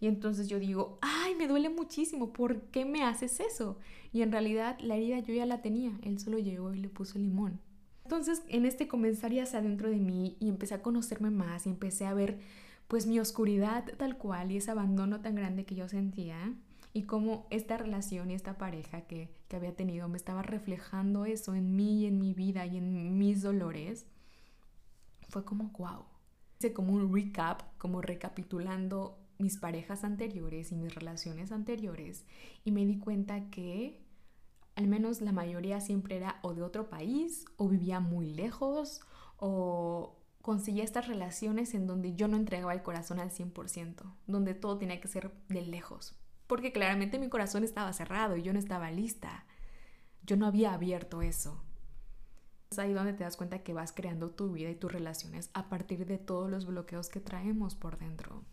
y 0.02 0.08
entonces 0.08 0.48
yo 0.48 0.58
digo, 0.58 0.98
ay, 1.00 1.36
me 1.36 1.46
duele 1.46 1.68
muchísimo, 1.68 2.32
¿por 2.32 2.62
qué 2.72 2.84
me 2.84 3.04
haces 3.04 3.38
eso? 3.38 3.78
Y 4.12 4.22
en 4.22 4.32
realidad 4.32 4.76
la 4.80 4.96
herida 4.96 5.20
yo 5.20 5.32
ya 5.32 5.46
la 5.46 5.62
tenía, 5.62 5.96
él 6.02 6.18
solo 6.18 6.40
llegó 6.40 6.74
y 6.74 6.80
le 6.80 6.88
puso 6.88 7.20
limón. 7.20 7.60
Entonces 8.04 8.42
en 8.48 8.66
este 8.66 8.88
comenzar 8.88 9.32
ya 9.32 9.44
adentro 9.44 9.88
de 9.88 9.96
mí 9.96 10.36
y 10.40 10.48
empecé 10.48 10.74
a 10.74 10.82
conocerme 10.82 11.30
más 11.30 11.66
y 11.66 11.70
empecé 11.70 12.06
a 12.06 12.14
ver 12.14 12.40
pues 12.88 13.06
mi 13.06 13.18
oscuridad 13.20 13.84
tal 13.96 14.18
cual 14.18 14.52
y 14.52 14.58
ese 14.58 14.70
abandono 14.70 15.20
tan 15.20 15.34
grande 15.34 15.64
que 15.64 15.74
yo 15.74 15.88
sentía 15.88 16.54
y 16.92 17.04
cómo 17.04 17.46
esta 17.50 17.76
relación 17.78 18.30
y 18.30 18.34
esta 18.34 18.58
pareja 18.58 19.02
que, 19.02 19.30
que 19.48 19.56
había 19.56 19.74
tenido 19.74 20.08
me 20.08 20.18
estaba 20.18 20.42
reflejando 20.42 21.24
eso 21.24 21.54
en 21.54 21.74
mí 21.74 22.02
y 22.02 22.06
en 22.06 22.18
mi 22.18 22.34
vida 22.34 22.66
y 22.66 22.76
en 22.76 23.16
mis 23.16 23.40
dolores, 23.40 24.06
fue 25.28 25.44
como 25.44 25.70
wow. 25.70 26.04
Hice 26.58 26.74
como 26.74 26.92
un 26.92 27.12
recap, 27.12 27.62
como 27.78 28.02
recapitulando 28.02 29.18
mis 29.38 29.56
parejas 29.56 30.04
anteriores 30.04 30.70
y 30.70 30.76
mis 30.76 30.94
relaciones 30.94 31.50
anteriores 31.50 32.24
y 32.64 32.72
me 32.72 32.84
di 32.84 32.98
cuenta 32.98 33.50
que 33.50 34.01
al 34.76 34.86
menos 34.86 35.20
la 35.20 35.32
mayoría 35.32 35.80
siempre 35.80 36.16
era 36.16 36.38
o 36.42 36.54
de 36.54 36.62
otro 36.62 36.88
país 36.88 37.44
o 37.56 37.68
vivía 37.68 38.00
muy 38.00 38.32
lejos 38.32 39.02
o 39.36 40.18
conseguía 40.40 40.84
estas 40.84 41.06
relaciones 41.06 41.74
en 41.74 41.86
donde 41.86 42.14
yo 42.14 42.28
no 42.28 42.36
entregaba 42.36 42.72
el 42.72 42.82
corazón 42.82 43.20
al 43.20 43.30
100%, 43.30 44.14
donde 44.26 44.54
todo 44.54 44.78
tenía 44.78 45.00
que 45.00 45.08
ser 45.08 45.30
de 45.48 45.62
lejos, 45.62 46.16
porque 46.46 46.72
claramente 46.72 47.18
mi 47.18 47.28
corazón 47.28 47.64
estaba 47.64 47.92
cerrado 47.92 48.36
y 48.36 48.42
yo 48.42 48.52
no 48.52 48.58
estaba 48.58 48.90
lista. 48.90 49.44
Yo 50.24 50.36
no 50.36 50.46
había 50.46 50.72
abierto 50.72 51.20
eso. 51.22 51.62
Es 52.70 52.78
ahí 52.78 52.92
donde 52.92 53.12
te 53.12 53.24
das 53.24 53.36
cuenta 53.36 53.62
que 53.62 53.74
vas 53.74 53.92
creando 53.92 54.30
tu 54.30 54.52
vida 54.52 54.70
y 54.70 54.76
tus 54.76 54.92
relaciones 54.92 55.50
a 55.52 55.68
partir 55.68 56.06
de 56.06 56.18
todos 56.18 56.48
los 56.48 56.66
bloqueos 56.66 57.08
que 57.08 57.20
traemos 57.20 57.74
por 57.74 57.98
dentro. 57.98 58.44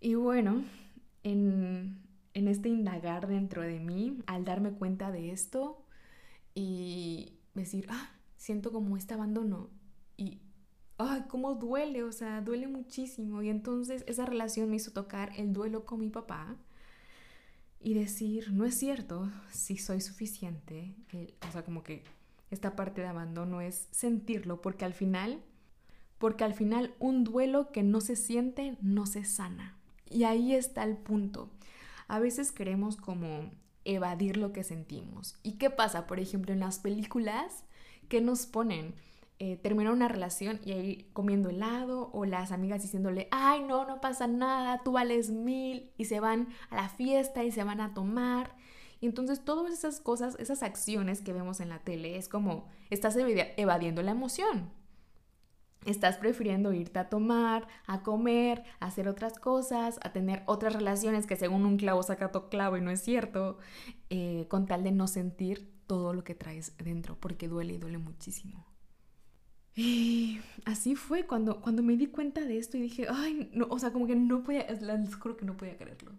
Y 0.00 0.14
bueno, 0.14 0.62
en, 1.22 2.07
en 2.38 2.48
este 2.48 2.68
indagar 2.68 3.26
dentro 3.26 3.62
de 3.62 3.78
mí, 3.80 4.18
al 4.26 4.44
darme 4.44 4.72
cuenta 4.72 5.10
de 5.10 5.30
esto 5.30 5.84
y 6.54 7.34
decir, 7.54 7.86
ah, 7.90 8.10
siento 8.36 8.72
como 8.72 8.96
este 8.96 9.14
abandono 9.14 9.70
y, 10.16 10.38
ay, 10.96 11.24
cómo 11.28 11.54
duele, 11.54 12.02
o 12.02 12.12
sea, 12.12 12.40
duele 12.40 12.66
muchísimo. 12.66 13.42
Y 13.42 13.48
entonces 13.48 14.04
esa 14.06 14.26
relación 14.26 14.70
me 14.70 14.76
hizo 14.76 14.92
tocar 14.92 15.32
el 15.36 15.52
duelo 15.52 15.84
con 15.84 16.00
mi 16.00 16.08
papá 16.08 16.56
y 17.80 17.94
decir, 17.94 18.52
no 18.52 18.64
es 18.64 18.76
cierto, 18.78 19.30
si 19.50 19.76
soy 19.76 20.00
suficiente, 20.00 20.94
o 21.48 21.52
sea, 21.52 21.64
como 21.64 21.82
que 21.82 22.02
esta 22.50 22.74
parte 22.74 23.02
de 23.02 23.06
abandono 23.06 23.60
es 23.60 23.88
sentirlo, 23.90 24.60
porque 24.60 24.84
al 24.84 24.94
final, 24.94 25.42
porque 26.18 26.44
al 26.44 26.54
final 26.54 26.94
un 26.98 27.22
duelo 27.24 27.70
que 27.70 27.82
no 27.82 28.00
se 28.00 28.16
siente 28.16 28.76
no 28.80 29.06
se 29.06 29.24
sana. 29.24 29.76
Y 30.10 30.24
ahí 30.24 30.54
está 30.54 30.84
el 30.84 30.96
punto. 30.96 31.50
A 32.08 32.18
veces 32.18 32.52
queremos 32.52 32.96
como 32.96 33.50
evadir 33.84 34.36
lo 34.36 34.52
que 34.52 34.64
sentimos. 34.64 35.36
¿Y 35.42 35.52
qué 35.52 35.70
pasa? 35.70 36.06
Por 36.06 36.20
ejemplo, 36.20 36.52
en 36.52 36.60
las 36.60 36.78
películas 36.78 37.64
que 38.08 38.20
nos 38.20 38.46
ponen, 38.46 38.94
eh, 39.40 39.56
termina 39.56 39.92
una 39.92 40.08
relación 40.08 40.58
y 40.64 40.72
ahí 40.72 41.10
comiendo 41.12 41.48
helado 41.48 42.10
o 42.12 42.24
las 42.24 42.50
amigas 42.50 42.82
diciéndole, 42.82 43.28
ay, 43.30 43.62
no, 43.62 43.86
no 43.86 44.00
pasa 44.00 44.26
nada, 44.26 44.82
tú 44.82 44.92
vales 44.92 45.30
mil 45.30 45.92
y 45.96 46.06
se 46.06 46.18
van 46.18 46.48
a 46.70 46.76
la 46.76 46.88
fiesta 46.88 47.44
y 47.44 47.52
se 47.52 47.62
van 47.62 47.80
a 47.80 47.94
tomar. 47.94 48.56
Y 49.00 49.06
entonces 49.06 49.44
todas 49.44 49.72
esas 49.72 50.00
cosas, 50.00 50.36
esas 50.40 50.64
acciones 50.64 51.20
que 51.20 51.32
vemos 51.32 51.60
en 51.60 51.68
la 51.68 51.78
tele, 51.78 52.16
es 52.16 52.28
como 52.28 52.66
estás 52.90 53.16
evadiendo 53.16 54.02
la 54.02 54.10
emoción. 54.10 54.70
Estás 55.88 56.18
prefiriendo 56.18 56.74
irte 56.74 56.98
a 56.98 57.08
tomar, 57.08 57.66
a 57.86 58.02
comer, 58.02 58.62
a 58.78 58.86
hacer 58.86 59.08
otras 59.08 59.38
cosas, 59.38 59.98
a 60.02 60.12
tener 60.12 60.42
otras 60.44 60.74
relaciones 60.74 61.26
que 61.26 61.34
según 61.34 61.64
un 61.64 61.78
clavo 61.78 62.02
saca 62.02 62.26
otro 62.26 62.50
clavo 62.50 62.76
y 62.76 62.82
no 62.82 62.90
es 62.90 63.00
cierto, 63.00 63.58
eh, 64.10 64.44
con 64.48 64.66
tal 64.66 64.84
de 64.84 64.92
no 64.92 65.06
sentir 65.06 65.66
todo 65.86 66.12
lo 66.12 66.24
que 66.24 66.34
traes 66.34 66.76
dentro, 66.76 67.16
porque 67.18 67.48
duele 67.48 67.72
y 67.72 67.78
duele 67.78 67.96
muchísimo. 67.96 68.66
Y 69.74 70.40
así 70.66 70.94
fue 70.94 71.24
cuando, 71.24 71.62
cuando 71.62 71.82
me 71.82 71.96
di 71.96 72.08
cuenta 72.08 72.42
de 72.44 72.58
esto 72.58 72.76
y 72.76 72.82
dije, 72.82 73.06
ay, 73.08 73.48
no, 73.54 73.66
o 73.70 73.78
sea, 73.78 73.90
como 73.90 74.06
que 74.06 74.14
no 74.14 74.42
podía, 74.42 74.66
les 74.68 75.14
juro 75.14 75.38
que 75.38 75.46
no 75.46 75.56
podía 75.56 75.78
creerlo. 75.78 76.12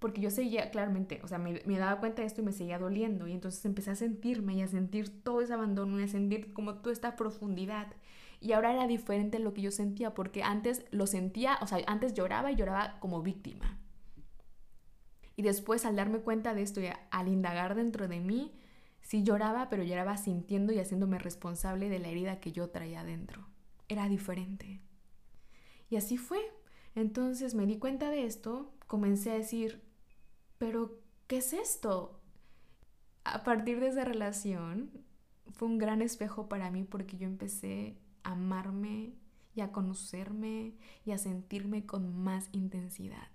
Porque 0.00 0.20
yo 0.20 0.30
seguía, 0.30 0.70
claramente, 0.72 1.20
o 1.22 1.28
sea, 1.28 1.38
me, 1.38 1.62
me, 1.64 1.78
daba 1.78 2.00
cuenta 2.00 2.22
de 2.22 2.26
esto 2.26 2.40
y 2.40 2.44
me 2.44 2.52
seguía 2.52 2.80
doliendo. 2.80 3.28
Y 3.28 3.32
entonces 3.32 3.64
empecé 3.64 3.92
a 3.92 3.94
sentirme 3.94 4.54
y 4.54 4.62
a 4.62 4.66
sentir 4.66 5.22
todo 5.22 5.42
ese 5.42 5.52
abandono 5.52 6.00
y 6.00 6.04
a 6.04 6.08
sentir 6.08 6.52
como 6.52 6.74
toda 6.76 6.92
esta 6.92 7.14
profundidad. 7.14 7.88
Y 8.40 8.52
ahora 8.52 8.72
era 8.72 8.86
diferente 8.86 9.38
lo 9.38 9.52
que 9.52 9.62
yo 9.62 9.70
sentía, 9.70 10.14
porque 10.14 10.42
antes 10.42 10.84
lo 10.90 11.06
sentía, 11.06 11.58
o 11.60 11.66
sea, 11.66 11.78
antes 11.86 12.14
lloraba 12.14 12.52
y 12.52 12.56
lloraba 12.56 13.00
como 13.00 13.22
víctima. 13.22 13.78
Y 15.36 15.42
después 15.42 15.84
al 15.84 15.96
darme 15.96 16.18
cuenta 16.18 16.54
de 16.54 16.62
esto 16.62 16.80
y 16.80 16.88
al 17.10 17.28
indagar 17.28 17.74
dentro 17.74 18.08
de 18.08 18.20
mí, 18.20 18.52
Sí 19.08 19.22
lloraba, 19.22 19.70
pero 19.70 19.82
lloraba 19.82 20.18
sintiendo 20.18 20.70
y 20.70 20.78
haciéndome 20.78 21.18
responsable 21.18 21.88
de 21.88 21.98
la 21.98 22.08
herida 22.08 22.40
que 22.40 22.52
yo 22.52 22.68
traía 22.68 23.00
adentro. 23.00 23.48
Era 23.88 24.06
diferente. 24.06 24.82
Y 25.88 25.96
así 25.96 26.18
fue. 26.18 26.38
Entonces 26.94 27.54
me 27.54 27.64
di 27.64 27.78
cuenta 27.78 28.10
de 28.10 28.26
esto, 28.26 28.74
comencé 28.86 29.30
a 29.30 29.38
decir, 29.38 29.82
pero 30.58 31.00
¿qué 31.26 31.38
es 31.38 31.54
esto? 31.54 32.20
A 33.24 33.44
partir 33.44 33.80
de 33.80 33.88
esa 33.88 34.04
relación 34.04 34.90
fue 35.52 35.68
un 35.68 35.78
gran 35.78 36.02
espejo 36.02 36.48
para 36.48 36.70
mí 36.70 36.84
porque 36.84 37.16
yo 37.16 37.26
empecé 37.26 37.96
amarme 38.32 39.14
y 39.54 39.60
a 39.60 39.72
conocerme 39.72 40.74
y 41.04 41.12
a 41.12 41.18
sentirme 41.18 41.86
con 41.86 42.16
más 42.16 42.48
intensidad. 42.52 43.28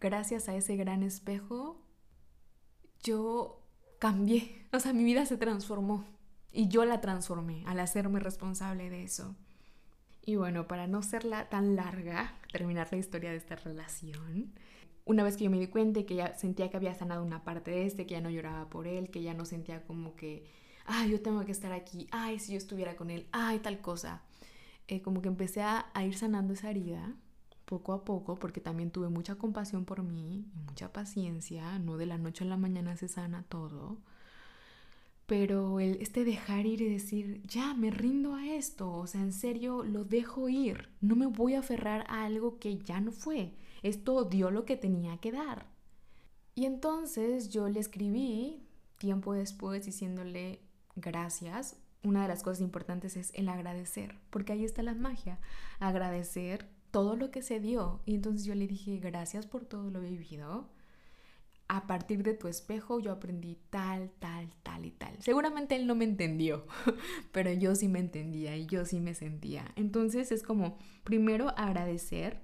Gracias 0.00 0.48
a 0.48 0.54
ese 0.54 0.76
gran 0.76 1.02
espejo, 1.02 1.80
yo 3.02 3.62
cambié, 3.98 4.66
o 4.72 4.80
sea, 4.80 4.92
mi 4.92 5.04
vida 5.04 5.26
se 5.26 5.36
transformó 5.36 6.04
y 6.52 6.68
yo 6.68 6.84
la 6.84 7.00
transformé 7.00 7.64
al 7.66 7.80
hacerme 7.80 8.20
responsable 8.20 8.90
de 8.90 9.02
eso. 9.02 9.36
Y 10.24 10.36
bueno, 10.36 10.68
para 10.68 10.86
no 10.86 11.02
serla 11.02 11.48
tan 11.48 11.74
larga, 11.74 12.34
terminar 12.52 12.88
la 12.90 12.98
historia 12.98 13.30
de 13.30 13.36
esta 13.36 13.56
relación, 13.56 14.52
una 15.08 15.24
vez 15.24 15.38
que 15.38 15.44
yo 15.44 15.50
me 15.50 15.58
di 15.58 15.68
cuenta 15.68 16.02
que 16.04 16.16
ya 16.16 16.34
sentía 16.34 16.68
que 16.68 16.76
había 16.76 16.94
sanado 16.94 17.24
una 17.24 17.42
parte 17.42 17.70
de 17.70 17.86
este, 17.86 18.06
que 18.06 18.12
ya 18.12 18.20
no 18.20 18.28
lloraba 18.28 18.68
por 18.68 18.86
él, 18.86 19.10
que 19.10 19.22
ya 19.22 19.32
no 19.32 19.46
sentía 19.46 19.82
como 19.84 20.14
que, 20.16 20.44
ay, 20.88 21.10
yo 21.10 21.20
tengo 21.22 21.44
que 21.44 21.52
estar 21.52 21.72
aquí, 21.72 22.08
ay, 22.10 22.38
si 22.38 22.52
yo 22.52 22.58
estuviera 22.58 22.96
con 22.96 23.10
él, 23.10 23.26
ay, 23.32 23.60
tal 23.60 23.80
cosa. 23.80 24.22
Eh, 24.88 25.02
como 25.02 25.22
que 25.22 25.28
empecé 25.28 25.62
a, 25.62 25.86
a 25.94 26.04
ir 26.04 26.16
sanando 26.16 26.54
esa 26.54 26.70
herida 26.70 27.14
poco 27.66 27.92
a 27.92 28.04
poco, 28.04 28.36
porque 28.36 28.60
también 28.60 28.90
tuve 28.90 29.08
mucha 29.10 29.34
compasión 29.36 29.84
por 29.84 30.02
mí 30.02 30.46
mucha 30.66 30.92
paciencia, 30.92 31.78
no 31.78 31.98
de 31.98 32.06
la 32.06 32.18
noche 32.18 32.44
a 32.44 32.46
la 32.46 32.56
mañana 32.56 32.96
se 32.96 33.08
sana 33.08 33.44
todo, 33.48 33.98
pero 35.26 35.78
el, 35.78 36.00
este 36.00 36.24
dejar 36.24 36.64
ir 36.64 36.80
y 36.80 36.88
decir, 36.88 37.42
ya, 37.46 37.74
me 37.74 37.90
rindo 37.90 38.34
a 38.34 38.46
esto, 38.46 38.90
o 38.90 39.06
sea, 39.06 39.20
en 39.20 39.34
serio, 39.34 39.84
lo 39.84 40.04
dejo 40.04 40.48
ir, 40.48 40.88
no 41.02 41.16
me 41.16 41.26
voy 41.26 41.54
a 41.54 41.58
aferrar 41.58 42.06
a 42.08 42.24
algo 42.24 42.58
que 42.58 42.78
ya 42.78 43.00
no 43.00 43.12
fue, 43.12 43.52
esto 43.82 44.24
dio 44.24 44.50
lo 44.50 44.64
que 44.64 44.76
tenía 44.76 45.18
que 45.18 45.32
dar. 45.32 45.66
Y 46.54 46.64
entonces 46.64 47.50
yo 47.50 47.68
le 47.68 47.80
escribí 47.80 48.62
tiempo 48.96 49.34
después 49.34 49.84
diciéndole 49.84 50.60
gracias. 51.00 51.76
Una 52.04 52.22
de 52.22 52.28
las 52.28 52.42
cosas 52.42 52.60
importantes 52.60 53.16
es 53.16 53.32
el 53.34 53.48
agradecer, 53.48 54.16
porque 54.30 54.52
ahí 54.52 54.64
está 54.64 54.82
la 54.82 54.94
magia, 54.94 55.38
agradecer 55.80 56.68
todo 56.90 57.16
lo 57.16 57.30
que 57.30 57.42
se 57.42 57.60
dio. 57.60 58.00
Y 58.06 58.14
entonces 58.14 58.44
yo 58.44 58.54
le 58.54 58.66
dije, 58.66 58.98
gracias 58.98 59.46
por 59.46 59.64
todo 59.64 59.90
lo 59.90 60.00
vivido. 60.00 60.68
A 61.66 61.86
partir 61.86 62.22
de 62.22 62.32
tu 62.32 62.48
espejo 62.48 62.98
yo 62.98 63.12
aprendí 63.12 63.58
tal, 63.68 64.10
tal, 64.20 64.48
tal 64.62 64.86
y 64.86 64.90
tal. 64.90 65.20
Seguramente 65.20 65.76
él 65.76 65.86
no 65.86 65.94
me 65.94 66.04
entendió, 66.04 66.66
pero 67.32 67.52
yo 67.52 67.74
sí 67.74 67.88
me 67.88 67.98
entendía 67.98 68.56
y 68.56 68.66
yo 68.66 68.86
sí 68.86 69.00
me 69.00 69.14
sentía. 69.14 69.72
Entonces 69.76 70.32
es 70.32 70.42
como, 70.42 70.78
primero 71.04 71.50
agradecer 71.58 72.40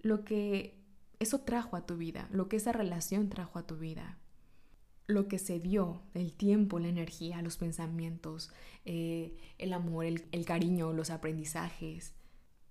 lo 0.00 0.24
que 0.24 0.76
eso 1.18 1.40
trajo 1.40 1.76
a 1.76 1.86
tu 1.86 1.96
vida, 1.96 2.28
lo 2.30 2.48
que 2.48 2.56
esa 2.56 2.72
relación 2.72 3.30
trajo 3.30 3.58
a 3.58 3.66
tu 3.66 3.76
vida 3.76 4.18
lo 5.06 5.28
que 5.28 5.38
se 5.38 5.60
dio, 5.60 6.02
el 6.14 6.32
tiempo, 6.32 6.78
la 6.78 6.88
energía, 6.88 7.42
los 7.42 7.56
pensamientos, 7.56 8.50
eh, 8.84 9.36
el 9.58 9.72
amor, 9.72 10.04
el, 10.04 10.44
cariño, 10.44 10.92
los 10.92 11.10
aprendizajes, 11.10 12.14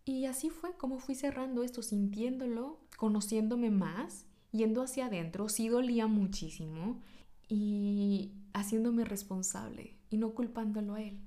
y 0.06 0.26
así 0.26 0.50
fue 0.50 0.76
como 0.78 1.00
fui 1.00 1.16
cerrando 1.16 1.64
esto, 1.64 1.84
sintiéndolo, 1.84 2.80
conociéndome 2.98 3.70
más, 3.70 4.26
yendo 4.52 4.82
hacia 4.82 5.06
adentro, 5.06 5.48
sí 5.48 5.68
dolía 5.68 6.08
muchísimo 6.08 7.00
y 7.48 8.32
haciéndome 8.54 9.06
responsable 9.06 9.96
y 10.10 10.18
no 10.18 10.34
culpándolo 10.34 10.96
a 10.96 11.02
él. 11.02 11.20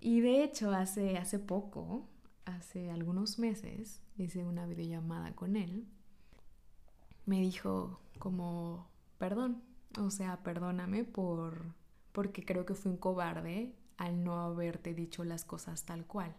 Y 0.00 0.20
de 0.20 0.42
hecho, 0.42 0.72
hace, 0.72 1.16
hace 1.18 1.38
poco, 1.38 2.08
hace 2.44 2.90
algunos 2.90 3.38
meses, 3.38 4.00
hice 4.16 4.44
una 4.44 4.66
videollamada 4.66 5.34
con 5.34 5.56
él. 5.56 5.86
Me 7.26 7.40
dijo 7.40 8.00
como, 8.18 8.88
perdón, 9.18 9.62
o 9.98 10.10
sea, 10.10 10.42
perdóname 10.42 11.04
por, 11.04 11.74
porque 12.12 12.44
creo 12.44 12.66
que 12.66 12.74
fui 12.74 12.92
un 12.92 12.98
cobarde 12.98 13.74
al 13.96 14.24
no 14.24 14.40
haberte 14.40 14.94
dicho 14.94 15.24
las 15.24 15.44
cosas 15.44 15.84
tal 15.84 16.06
cual 16.06 16.34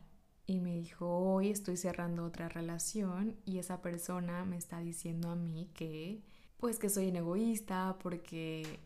y 0.51 0.59
me 0.59 0.75
dijo, 0.75 1.07
hoy 1.07 1.49
estoy 1.49 1.77
cerrando 1.77 2.25
otra 2.25 2.49
relación 2.49 3.37
y 3.45 3.59
esa 3.59 3.81
persona 3.81 4.43
me 4.45 4.57
está 4.57 4.79
diciendo 4.79 5.29
a 5.29 5.35
mí 5.35 5.69
que 5.73 6.21
pues 6.57 6.77
que 6.77 6.89
soy 6.89 7.07
un 7.07 7.15
egoísta 7.15 7.97
porque 8.01 8.79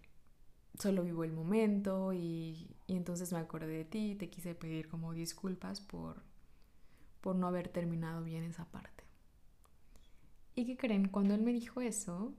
solo 0.77 1.03
vivo 1.03 1.23
el 1.23 1.31
momento 1.31 2.13
y, 2.13 2.75
y, 2.87 2.95
entonces 2.95 3.33
me 3.33 3.39
acordé 3.39 3.67
de 3.67 3.85
ti 3.85 4.11
y 4.11 4.15
te 4.15 4.29
quise 4.29 4.53
pedir 4.55 4.87
como 4.87 5.13
disculpas 5.13 5.81
por, 5.81 6.21
por 7.21 7.35
no 7.35 7.47
haber 7.47 7.69
terminado 7.69 8.23
bien 8.23 8.43
esa 8.43 8.65
parte. 8.65 9.03
¿Y 10.53 10.65
qué 10.65 10.77
creen? 10.77 11.07
Cuando 11.07 11.33
él 11.33 11.41
me 11.41 11.51
dijo 11.51 11.81
eso, 11.81 12.33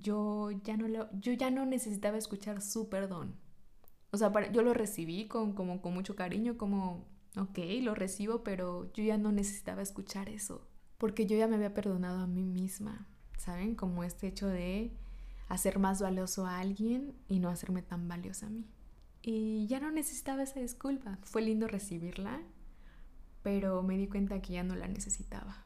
yo 0.00 0.50
ya 0.50 0.76
no, 0.76 0.88
lo, 0.88 1.08
yo 1.12 1.32
ya 1.32 1.50
no 1.50 1.66
necesitaba 1.66 2.16
escuchar 2.16 2.60
su 2.62 2.88
perdón. 2.88 3.34
O 4.10 4.16
sea, 4.16 4.32
yo 4.52 4.62
lo 4.62 4.74
recibí 4.74 5.26
con, 5.26 5.54
como, 5.54 5.82
con 5.82 5.92
mucho 5.92 6.14
cariño, 6.14 6.56
como, 6.56 7.04
ok, 7.36 7.58
lo 7.82 7.94
recibo, 7.94 8.44
pero 8.44 8.92
yo 8.92 9.02
ya 9.02 9.18
no 9.18 9.32
necesitaba 9.32 9.82
escuchar 9.82 10.28
eso. 10.28 10.66
Porque 10.98 11.26
yo 11.26 11.36
ya 11.36 11.48
me 11.48 11.56
había 11.56 11.74
perdonado 11.74 12.20
a 12.20 12.26
mí 12.26 12.44
misma, 12.44 13.08
¿saben? 13.36 13.74
Como 13.74 14.04
este 14.04 14.28
hecho 14.28 14.46
de 14.46 14.92
hacer 15.48 15.78
más 15.78 16.00
valioso 16.00 16.46
a 16.46 16.60
alguien 16.60 17.14
y 17.28 17.40
no 17.40 17.48
hacerme 17.48 17.82
tan 17.82 18.08
valiosa 18.08 18.46
a 18.46 18.50
mí. 18.50 18.66
Y 19.22 19.66
ya 19.66 19.80
no 19.80 19.90
necesitaba 19.90 20.42
esa 20.42 20.60
disculpa. 20.60 21.18
Fue 21.22 21.42
lindo 21.42 21.66
recibirla, 21.66 22.40
pero 23.42 23.82
me 23.82 23.96
di 23.96 24.06
cuenta 24.06 24.40
que 24.40 24.52
ya 24.52 24.62
no 24.62 24.76
la 24.76 24.86
necesitaba. 24.86 25.64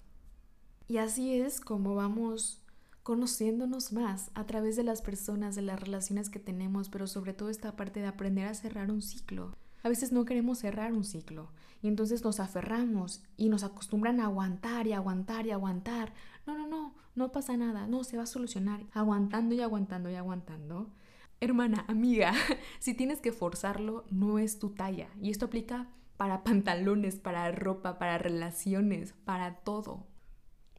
Y 0.87 0.99
así 0.99 1.38
es 1.38 1.61
como 1.61 1.94
vamos 1.94 2.62
conociéndonos 3.09 3.91
más 3.95 4.31
a 4.35 4.45
través 4.45 4.77
de 4.77 4.83
las 4.83 5.00
personas, 5.00 5.55
de 5.55 5.62
las 5.62 5.81
relaciones 5.81 6.29
que 6.29 6.38
tenemos, 6.38 6.91
pero 6.91 7.07
sobre 7.07 7.33
todo 7.33 7.49
esta 7.49 7.75
parte 7.75 8.00
de 8.00 8.07
aprender 8.07 8.47
a 8.47 8.53
cerrar 8.53 8.91
un 8.91 9.00
ciclo. 9.00 9.57
A 9.83 9.88
veces 9.88 10.12
no 10.12 10.27
queremos 10.27 10.59
cerrar 10.59 10.93
un 10.93 11.05
ciclo 11.05 11.49
y 11.81 11.88
entonces 11.88 12.23
nos 12.23 12.38
aferramos 12.38 13.23
y 13.38 13.49
nos 13.49 13.65
acostumbran 13.65 14.21
a 14.21 14.25
aguantar 14.25 14.87
y 14.87 14.93
aguantar 14.93 15.47
y 15.47 15.53
aguantar. 15.53 16.12
No, 16.47 16.59
no, 16.59 16.67
no, 16.69 16.95
no 17.15 17.33
pasa 17.33 17.57
nada, 17.57 17.87
no, 17.87 18.05
se 18.05 18.19
va 18.19 18.25
a 18.25 18.27
solucionar. 18.27 18.85
Aguantando 18.93 19.55
y 19.55 19.62
aguantando 19.62 20.11
y 20.11 20.15
aguantando. 20.15 20.91
Hermana, 21.41 21.87
amiga, 21.88 22.35
si 22.79 22.93
tienes 22.93 23.23
que 23.23 23.33
forzarlo, 23.33 24.05
no 24.11 24.38
es 24.38 24.59
tu 24.59 24.69
talla. 24.69 25.09
Y 25.23 25.31
esto 25.31 25.47
aplica 25.47 25.88
para 26.19 26.45
pantalones, 26.45 27.19
para 27.19 27.50
ropa, 27.53 27.99
para 27.99 28.19
relaciones, 28.19 29.15
para 29.25 29.61
todo. 29.61 30.05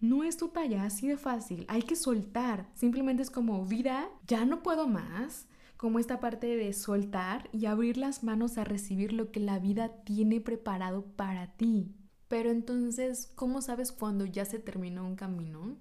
No 0.01 0.23
es 0.23 0.37
tu 0.37 0.47
talla, 0.47 0.85
así 0.85 1.07
de 1.07 1.17
fácil. 1.17 1.65
Hay 1.67 1.81
que 1.81 1.97
soltar. 1.97 2.69
Simplemente 2.73 3.21
es 3.21 3.29
como 3.29 3.65
vida, 3.65 4.09
ya 4.27 4.45
no 4.45 4.63
puedo 4.63 4.87
más. 4.87 5.47
Como 5.75 5.99
esta 5.99 6.19
parte 6.19 6.55
de 6.55 6.71
soltar 6.73 7.49
y 7.51 7.65
abrir 7.65 7.97
las 7.97 8.23
manos 8.23 8.57
a 8.57 8.63
recibir 8.63 9.11
lo 9.11 9.31
que 9.31 9.39
la 9.41 9.59
vida 9.59 10.03
tiene 10.03 10.39
preparado 10.39 11.05
para 11.05 11.47
ti. 11.57 11.95
Pero 12.29 12.49
entonces, 12.49 13.31
¿cómo 13.35 13.61
sabes 13.61 13.91
cuando 13.91 14.25
ya 14.25 14.45
se 14.45 14.59
terminó 14.59 15.05
un 15.05 15.15
camino? 15.15 15.77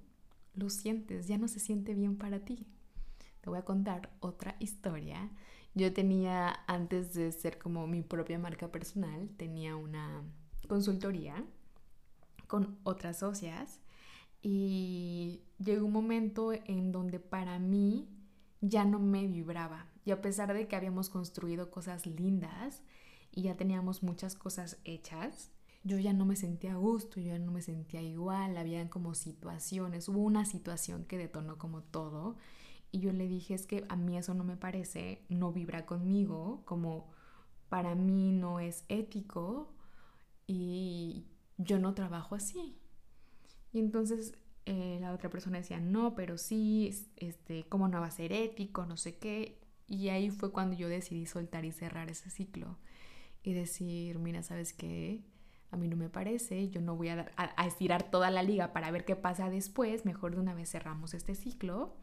Lo 0.55 0.71
sientes, 0.71 1.29
ya 1.29 1.39
no 1.39 1.47
se 1.47 1.61
siente 1.61 1.95
bien 1.95 2.17
para 2.17 2.41
ti. 2.41 2.67
Te 3.41 3.51
voy 3.51 3.59
a 3.59 3.65
contar 3.65 4.11
otra 4.19 4.57
historia. 4.59 5.31
Yo 5.75 5.93
tenía, 5.93 6.59
antes 6.67 7.15
de 7.15 7.31
ser 7.31 7.59
como 7.59 7.87
mi 7.87 8.03
propia 8.03 8.39
marca 8.39 8.73
personal, 8.73 9.29
tenía 9.37 9.77
una 9.77 10.23
consultoría 10.67 11.45
con 12.49 12.79
otras 12.83 13.19
socias 13.19 13.81
y 14.43 15.43
llegó 15.59 15.87
un 15.87 15.93
momento 15.93 16.53
en 16.53 16.93
donde 16.93 17.21
para 17.21 17.59
mí 17.59 18.09
ya 18.61 18.85
no 18.85 18.99
me 18.99 19.27
vibraba. 19.27 19.87
Y 20.05 20.11
a 20.11 20.23
pesar 20.23 20.53
de 20.55 20.69
que 20.69 20.77
habíamos 20.77 21.11
construido 21.11 21.71
cosas 21.71 22.07
lindas 22.07 22.83
y 23.33 23.43
ya 23.43 23.57
teníamos 23.57 24.03
muchas 24.03 24.35
cosas 24.35 24.79
hechas, 24.85 25.51
yo 25.85 25.99
ya 25.99 26.13
no 26.13 26.25
me 26.25 26.37
sentía 26.37 26.73
a 26.73 26.77
gusto, 26.77 27.21
yo 27.21 27.29
ya 27.29 27.39
no 27.39 27.53
me 27.53 27.63
sentía 27.63 28.03
igual, 28.03 28.57
habían 28.57 28.89
como 28.89 29.15
situaciones, 29.15 30.09
hubo 30.09 30.21
una 30.21 30.45
situación 30.45 31.05
que 31.05 31.19
detonó 31.19 31.59
como 31.59 31.83
todo 31.83 32.37
y 32.91 33.01
yo 33.01 33.13
le 33.13 33.29
dije 33.29 33.55
es 33.55 33.67
que 33.67 33.85
a 33.89 33.97
mí 33.97 34.17
eso 34.17 34.35
no 34.35 34.45
me 34.45 34.57
parece, 34.57 35.25
no 35.29 35.53
vibra 35.53 35.87
conmigo, 35.87 36.63
como 36.65 37.11
para 37.69 37.95
mí 37.95 38.33
no 38.33 38.61
es 38.61 38.85
ético 38.89 39.75
y 40.47 41.27
yo 41.59 41.79
no 41.79 41.95
trabajo 41.95 42.35
así. 42.35 42.79
Entonces 43.79 44.35
eh, 44.71 44.99
la 45.01 45.15
otra 45.15 45.31
persona 45.31 45.57
decía, 45.57 45.81
no, 45.81 46.15
pero 46.15 46.37
sí, 46.37 46.95
este, 47.17 47.65
¿cómo 47.71 47.89
no 47.89 48.01
va 48.01 48.09
a 48.09 48.11
ser 48.11 48.35
ético? 48.35 48.85
No 48.85 48.99
sé 48.99 49.17
qué. 49.17 49.59
Y 49.87 50.11
ahí 50.11 50.29
fue 50.29 50.53
cuando 50.53 50.77
yo 50.77 50.91
decidí 50.91 51.25
soltar 51.25 51.65
y 51.65 51.73
cerrar 51.73 52.11
ese 52.11 52.29
ciclo. 52.29 52.77
Y 53.43 53.55
decir, 53.55 54.19
mira, 54.19 54.43
¿sabes 54.43 54.75
qué? 54.75 55.25
A 55.71 55.79
mí 55.79 55.89
no 55.89 55.97
me 55.97 56.11
parece, 56.11 56.69
yo 56.69 56.83
no 56.83 56.97
voy 56.97 57.09
a, 57.09 57.31
a, 57.37 57.67
estirar 57.67 58.11
toda 58.11 58.31
la 58.31 58.43
liga 58.43 58.75
para 58.75 58.91
ver 58.91 59.07
qué 59.07 59.17
pasa 59.17 59.49
después, 59.49 60.05
mejor 60.05 60.35
de 60.35 60.41
una 60.41 60.53
vez 60.53 60.71
cerramos 60.71 61.15
este 61.15 61.35
ciclo. 61.35 61.97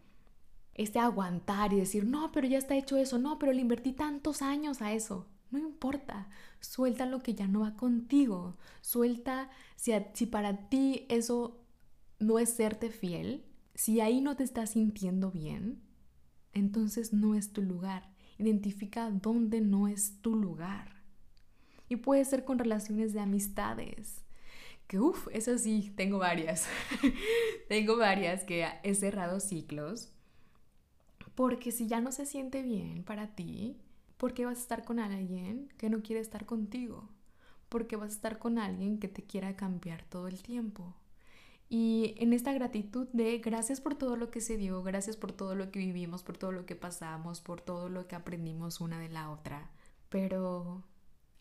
Este 0.73 0.97
aguantar 0.97 1.71
y 1.71 1.77
decir, 1.77 2.05
no, 2.07 2.31
pero 2.31 2.47
ya 2.47 2.57
está 2.57 2.75
hecho 2.75 2.97
eso, 2.97 3.19
no, 3.19 3.37
pero 3.37 3.53
le 3.53 3.61
invertí 3.61 3.93
tantos 3.93 4.41
años 4.41 4.81
a 4.81 4.91
eso. 4.91 5.27
No 5.51 5.59
importa, 5.59 6.29
suelta 6.59 7.05
lo 7.05 7.21
que 7.21 7.35
ya 7.35 7.47
no 7.47 7.59
va 7.59 7.75
contigo. 7.75 8.57
Suelta 8.81 9.51
si, 9.75 9.93
si 10.13 10.25
para 10.25 10.67
ti 10.67 11.05
eso 11.09 11.64
no 12.19 12.39
es 12.39 12.49
serte 12.49 12.89
fiel, 12.89 13.45
si 13.73 13.99
ahí 13.99 14.21
no 14.21 14.35
te 14.35 14.43
estás 14.43 14.71
sintiendo 14.71 15.31
bien, 15.31 15.81
entonces 16.53 17.13
no 17.13 17.35
es 17.35 17.51
tu 17.51 17.61
lugar. 17.61 18.13
Identifica 18.37 19.09
dónde 19.11 19.61
no 19.61 19.87
es 19.87 20.21
tu 20.21 20.35
lugar. 20.35 21.03
Y 21.89 21.97
puede 21.97 22.25
ser 22.25 22.45
con 22.45 22.59
relaciones 22.59 23.13
de 23.13 23.19
amistades. 23.19 24.23
Que 24.87 24.99
uff, 24.99 25.27
eso 25.31 25.57
sí, 25.57 25.93
tengo 25.95 26.19
varias. 26.19 26.67
tengo 27.69 27.97
varias 27.97 28.43
que 28.43 28.67
he 28.83 28.95
cerrado 28.95 29.39
ciclos. 29.39 30.11
Porque 31.35 31.71
si 31.71 31.87
ya 31.87 32.01
no 32.01 32.11
se 32.11 32.25
siente 32.25 32.61
bien 32.61 33.03
para 33.03 33.35
ti, 33.35 33.77
¿Por 34.17 34.33
qué 34.33 34.45
vas 34.45 34.57
a 34.57 34.61
estar 34.61 34.85
con 34.85 34.99
alguien 34.99 35.67
que 35.77 35.89
no 35.89 36.01
quiere 36.01 36.21
estar 36.21 36.45
contigo? 36.45 37.09
¿Por 37.67 37.85
qué 37.85 37.97
vas 37.97 38.11
a 38.11 38.15
estar 38.15 38.39
con 38.39 38.57
alguien 38.57 38.97
que 38.97 39.09
te 39.09 39.23
quiera 39.23 39.57
cambiar 39.57 40.05
todo 40.05 40.27
el 40.27 40.41
tiempo? 40.41 40.95
Y 41.67 42.15
en 42.17 42.33
esta 42.33 42.53
gratitud 42.53 43.07
de 43.13 43.39
gracias 43.39 43.81
por 43.81 43.95
todo 43.95 44.15
lo 44.15 44.29
que 44.29 44.41
se 44.41 44.57
dio, 44.57 44.83
gracias 44.83 45.17
por 45.17 45.31
todo 45.31 45.55
lo 45.55 45.71
que 45.71 45.79
vivimos, 45.79 46.23
por 46.23 46.37
todo 46.37 46.51
lo 46.51 46.65
que 46.65 46.75
pasamos, 46.75 47.41
por 47.41 47.61
todo 47.61 47.89
lo 47.89 48.07
que 48.07 48.15
aprendimos 48.15 48.81
una 48.81 48.99
de 48.99 49.09
la 49.09 49.31
otra. 49.31 49.71
Pero 50.09 50.83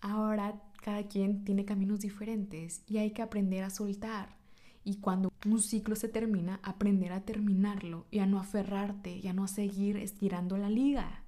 ahora 0.00 0.62
cada 0.82 1.06
quien 1.08 1.44
tiene 1.44 1.64
caminos 1.64 2.00
diferentes 2.00 2.82
y 2.87 2.98
hay 2.98 3.12
que 3.12 3.22
aprender 3.22 3.64
a 3.64 3.70
soltar. 3.70 4.37
Y 4.82 4.96
cuando 5.00 5.32
un 5.46 5.60
ciclo 5.60 5.96
se 5.96 6.08
termina, 6.08 6.60
aprender 6.62 7.12
a 7.12 7.24
terminarlo 7.24 8.06
y 8.10 8.18
a 8.18 8.26
no 8.26 8.38
aferrarte 8.38 9.16
y 9.16 9.28
a 9.28 9.32
no 9.32 9.48
seguir 9.48 9.96
estirando 9.96 10.56
la 10.56 10.68
liga 10.68 11.24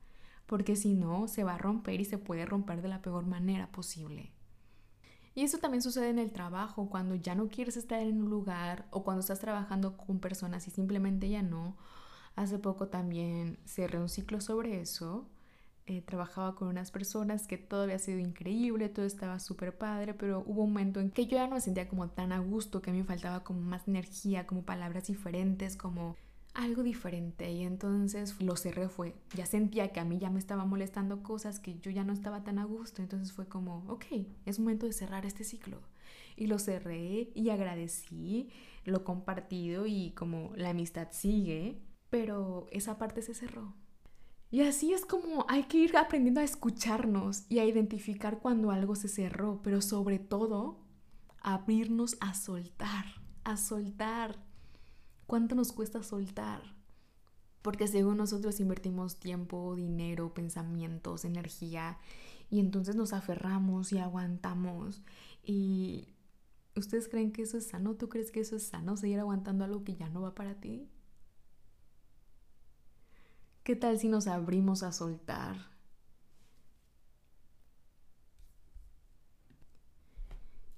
porque 0.47 0.77
si 0.77 0.95
no 0.95 1.29
se 1.29 1.45
va 1.45 1.55
a 1.55 1.59
romper 1.59 2.01
y 2.01 2.05
se 2.05 2.19
puede 2.19 2.47
romper 2.47 2.81
de 2.81 2.89
la 2.89 3.03
peor 3.03 3.27
manera 3.27 3.71
posible. 3.71 4.33
Y 5.37 5.43
eso 5.43 5.59
también 5.59 5.83
sucede 5.83 6.09
en 6.09 6.19
el 6.19 6.33
trabajo, 6.33 6.89
cuando 6.89 7.15
ya 7.15 7.35
no 7.35 7.49
quieres 7.49 7.77
estar 7.77 8.01
en 8.01 8.23
un 8.23 8.31
lugar 8.31 8.87
o 8.91 9.05
cuando 9.05 9.21
estás 9.21 9.39
trabajando 9.39 9.95
con 9.99 10.19
personas 10.19 10.67
y 10.67 10.71
simplemente 10.71 11.29
ya 11.29 11.43
no. 11.43 11.77
Hace 12.37 12.59
poco 12.59 12.89
también 12.89 13.59
cerré 13.67 13.99
un 14.01 14.09
ciclo 14.09 14.41
sobre 14.41 14.81
eso. 14.81 15.29
Eh, 15.87 16.01
trabajaba 16.01 16.55
con 16.55 16.69
unas 16.69 16.91
personas 16.91 17.47
que 17.47 17.59
todo 17.59 17.83
había 17.83 17.99
sido 17.99 18.19
increíble, 18.19 18.89
todo 18.89 19.05
estaba 19.05 19.39
súper 19.39 19.77
padre, 19.77 20.15
pero 20.15 20.43
hubo 20.47 20.63
un 20.63 20.73
momento 20.73 21.01
en 21.01 21.11
que 21.11 21.27
yo 21.27 21.37
ya 21.37 21.47
no 21.47 21.57
me 21.57 21.61
sentía 21.61 21.87
como 21.87 22.09
tan 22.09 22.33
a 22.33 22.39
gusto, 22.39 22.81
que 22.81 22.89
a 22.89 22.95
mí 22.95 23.01
me 23.01 23.05
faltaba 23.05 23.45
como 23.45 23.61
más 23.61 23.87
energía, 23.87 24.47
como 24.47 24.63
palabras 24.63 25.07
diferentes, 25.07 25.77
como 25.77 26.17
algo 26.57 26.83
diferente 26.83 27.53
y 27.53 27.63
entonces 27.63 28.41
lo 28.41 28.57
cerré 28.57 28.89
fue, 28.89 29.15
ya 29.35 29.45
sentía 29.45 29.93
que 29.93 30.01
a 30.01 30.05
mí 30.05 30.19
ya 30.19 30.31
me 30.31 30.39
estaba 30.39 30.65
molestando 30.65 31.23
cosas 31.23 31.61
que 31.61 31.79
yo 31.79 31.91
ya 31.91 32.03
no 32.03 32.15
estaba 32.15 32.45
tan 32.45 32.59
a 32.59 32.65
gusto, 32.65 33.03
entonces 33.03 33.33
fue 33.33 33.47
como, 33.47 33.85
ok, 33.89 34.07
es 34.47 34.59
momento 34.59 34.87
de 34.87 34.93
cerrar 34.93 35.27
este 35.27 35.45
ciclo. 35.45 35.83
Y 36.35 36.47
lo 36.47 36.59
cerré 36.59 37.31
y 37.35 37.51
agradecí 37.51 38.51
lo 38.85 39.05
compartido 39.05 39.87
y 39.87 40.13
como 40.13 40.53
la 40.57 40.71
amistad 40.71 41.09
sigue, 41.11 41.83
pero 42.09 42.67
esa 42.71 42.99
parte 42.99 43.21
se 43.21 43.35
cerró. 43.35 43.75
Y 44.51 44.63
así 44.63 44.93
es 44.93 45.05
como 45.05 45.45
hay 45.49 45.65
que 45.65 45.79
ir 45.79 45.97
aprendiendo 45.97 46.41
a 46.41 46.45
escucharnos 46.45 47.45
y 47.51 47.59
a 47.59 47.65
identificar 47.65 48.39
cuando 48.39 48.71
algo 48.71 48.95
se 48.95 49.09
cerró, 49.09 49.61
pero 49.63 49.83
sobre 49.83 50.19
todo 50.19 50.79
abrirnos 51.41 52.17
a 52.21 52.33
soltar, 52.35 53.07
a 53.45 53.57
soltar 53.57 54.46
¿Cuánto 55.27 55.55
nos 55.55 55.73
cuesta 55.73 56.03
soltar? 56.03 56.63
Porque 57.63 57.89
según 57.89 58.17
nosotros 58.17 58.61
invertimos 58.61 59.19
tiempo, 59.19 59.75
dinero, 59.75 60.33
pensamientos, 60.33 61.25
energía 61.25 61.99
y 62.49 62.61
entonces 62.61 62.95
nos 62.95 63.13
aferramos 63.13 63.93
y 63.93 63.99
aguantamos. 63.99 65.03
¿Y 65.43 66.09
ustedes 66.77 67.09
creen 67.09 67.33
que 67.33 67.43
eso 67.43 67.59
es 67.59 67.67
sano? 67.67 67.97
¿Tú 67.97 68.09
crees 68.09 68.31
que 68.31 68.41
eso 68.41 68.57
es 68.57 68.63
sano? 68.63 68.97
Seguir 68.97 69.19
aguantando 69.19 69.65
algo 69.65 69.83
que 69.83 69.97
ya 69.97 70.09
no 70.09 70.23
va 70.23 70.35
para 70.35 70.55
ti. 70.61 70.89
¿Qué 73.65 73.75
tal 73.75 73.99
si 73.99 74.09
nos 74.09 74.29
abrimos 74.29 74.85
a 74.85 74.93
soltar? 74.93 75.57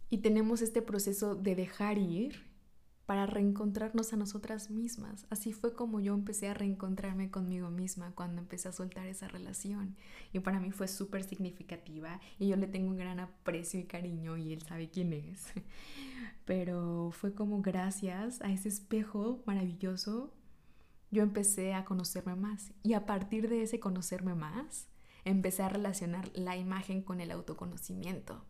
Y 0.08 0.18
tenemos 0.18 0.62
este 0.62 0.80
proceso 0.80 1.34
de 1.34 1.54
dejar 1.54 1.98
ir 1.98 2.47
para 3.08 3.24
reencontrarnos 3.24 4.12
a 4.12 4.18
nosotras 4.18 4.68
mismas. 4.68 5.24
Así 5.30 5.54
fue 5.54 5.72
como 5.72 5.98
yo 5.98 6.12
empecé 6.12 6.50
a 6.50 6.52
reencontrarme 6.52 7.30
conmigo 7.30 7.70
misma 7.70 8.12
cuando 8.14 8.42
empecé 8.42 8.68
a 8.68 8.72
soltar 8.72 9.06
esa 9.06 9.28
relación. 9.28 9.96
Y 10.34 10.40
para 10.40 10.60
mí 10.60 10.72
fue 10.72 10.88
súper 10.88 11.24
significativa 11.24 12.20
y 12.38 12.48
yo 12.48 12.56
le 12.56 12.66
tengo 12.66 12.90
un 12.90 12.98
gran 12.98 13.18
aprecio 13.18 13.80
y 13.80 13.84
cariño 13.84 14.36
y 14.36 14.52
él 14.52 14.60
sabe 14.60 14.90
quién 14.90 15.14
es. 15.14 15.46
Pero 16.44 17.08
fue 17.10 17.32
como 17.32 17.62
gracias 17.62 18.42
a 18.42 18.52
ese 18.52 18.68
espejo 18.68 19.42
maravilloso, 19.46 20.34
yo 21.10 21.22
empecé 21.22 21.72
a 21.72 21.86
conocerme 21.86 22.36
más. 22.36 22.72
Y 22.82 22.92
a 22.92 23.06
partir 23.06 23.48
de 23.48 23.62
ese 23.62 23.80
conocerme 23.80 24.34
más, 24.34 24.86
empecé 25.24 25.62
a 25.62 25.70
relacionar 25.70 26.28
la 26.34 26.58
imagen 26.58 27.00
con 27.00 27.22
el 27.22 27.30
autoconocimiento. 27.30 28.44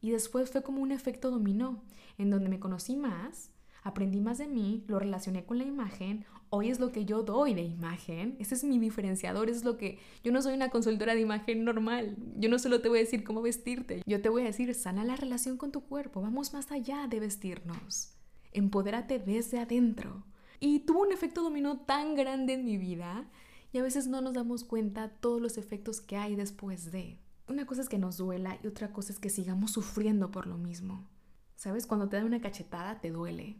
Y 0.00 0.10
después 0.10 0.50
fue 0.50 0.64
como 0.64 0.82
un 0.82 0.90
efecto 0.90 1.30
dominó, 1.30 1.84
en 2.18 2.30
donde 2.30 2.48
me 2.48 2.58
conocí 2.58 2.96
más, 2.96 3.52
aprendí 3.88 4.20
más 4.20 4.38
de 4.38 4.46
mí, 4.46 4.84
lo 4.86 4.98
relacioné 4.98 5.44
con 5.44 5.58
la 5.58 5.64
imagen, 5.64 6.24
hoy 6.50 6.70
es 6.70 6.78
lo 6.78 6.92
que 6.92 7.04
yo 7.04 7.22
doy 7.22 7.54
de 7.54 7.62
imagen, 7.62 8.36
ese 8.38 8.54
es 8.54 8.64
mi 8.64 8.78
diferenciador, 8.78 9.48
es 9.48 9.64
lo 9.64 9.76
que 9.76 9.98
yo 10.22 10.30
no 10.30 10.42
soy 10.42 10.54
una 10.54 10.70
consultora 10.70 11.14
de 11.14 11.20
imagen 11.20 11.64
normal, 11.64 12.16
yo 12.36 12.48
no 12.48 12.58
solo 12.58 12.80
te 12.80 12.88
voy 12.88 12.98
a 12.98 13.02
decir 13.02 13.24
cómo 13.24 13.42
vestirte, 13.42 14.02
yo 14.06 14.20
te 14.20 14.28
voy 14.28 14.42
a 14.42 14.46
decir, 14.46 14.72
sana 14.74 15.04
la 15.04 15.16
relación 15.16 15.56
con 15.56 15.72
tu 15.72 15.80
cuerpo, 15.82 16.20
vamos 16.20 16.52
más 16.52 16.70
allá 16.70 17.06
de 17.08 17.20
vestirnos, 17.20 18.14
empodérate 18.52 19.18
desde 19.18 19.58
adentro. 19.58 20.24
Y 20.60 20.80
tuvo 20.80 21.02
un 21.02 21.12
efecto 21.12 21.42
dominó 21.42 21.80
tan 21.80 22.14
grande 22.14 22.54
en 22.54 22.64
mi 22.64 22.76
vida 22.76 23.28
y 23.72 23.78
a 23.78 23.82
veces 23.82 24.08
no 24.08 24.20
nos 24.20 24.34
damos 24.34 24.64
cuenta 24.64 25.08
todos 25.08 25.40
los 25.40 25.56
efectos 25.56 26.00
que 26.00 26.16
hay 26.16 26.34
después 26.34 26.90
de. 26.90 27.20
Una 27.48 27.64
cosa 27.64 27.80
es 27.80 27.88
que 27.88 27.98
nos 27.98 28.16
duela 28.16 28.58
y 28.62 28.66
otra 28.66 28.92
cosa 28.92 29.12
es 29.12 29.18
que 29.18 29.30
sigamos 29.30 29.70
sufriendo 29.70 30.30
por 30.30 30.46
lo 30.46 30.58
mismo. 30.58 31.08
¿Sabes? 31.54 31.86
Cuando 31.86 32.08
te 32.08 32.16
dan 32.16 32.26
una 32.26 32.40
cachetada 32.40 33.00
te 33.00 33.10
duele, 33.10 33.56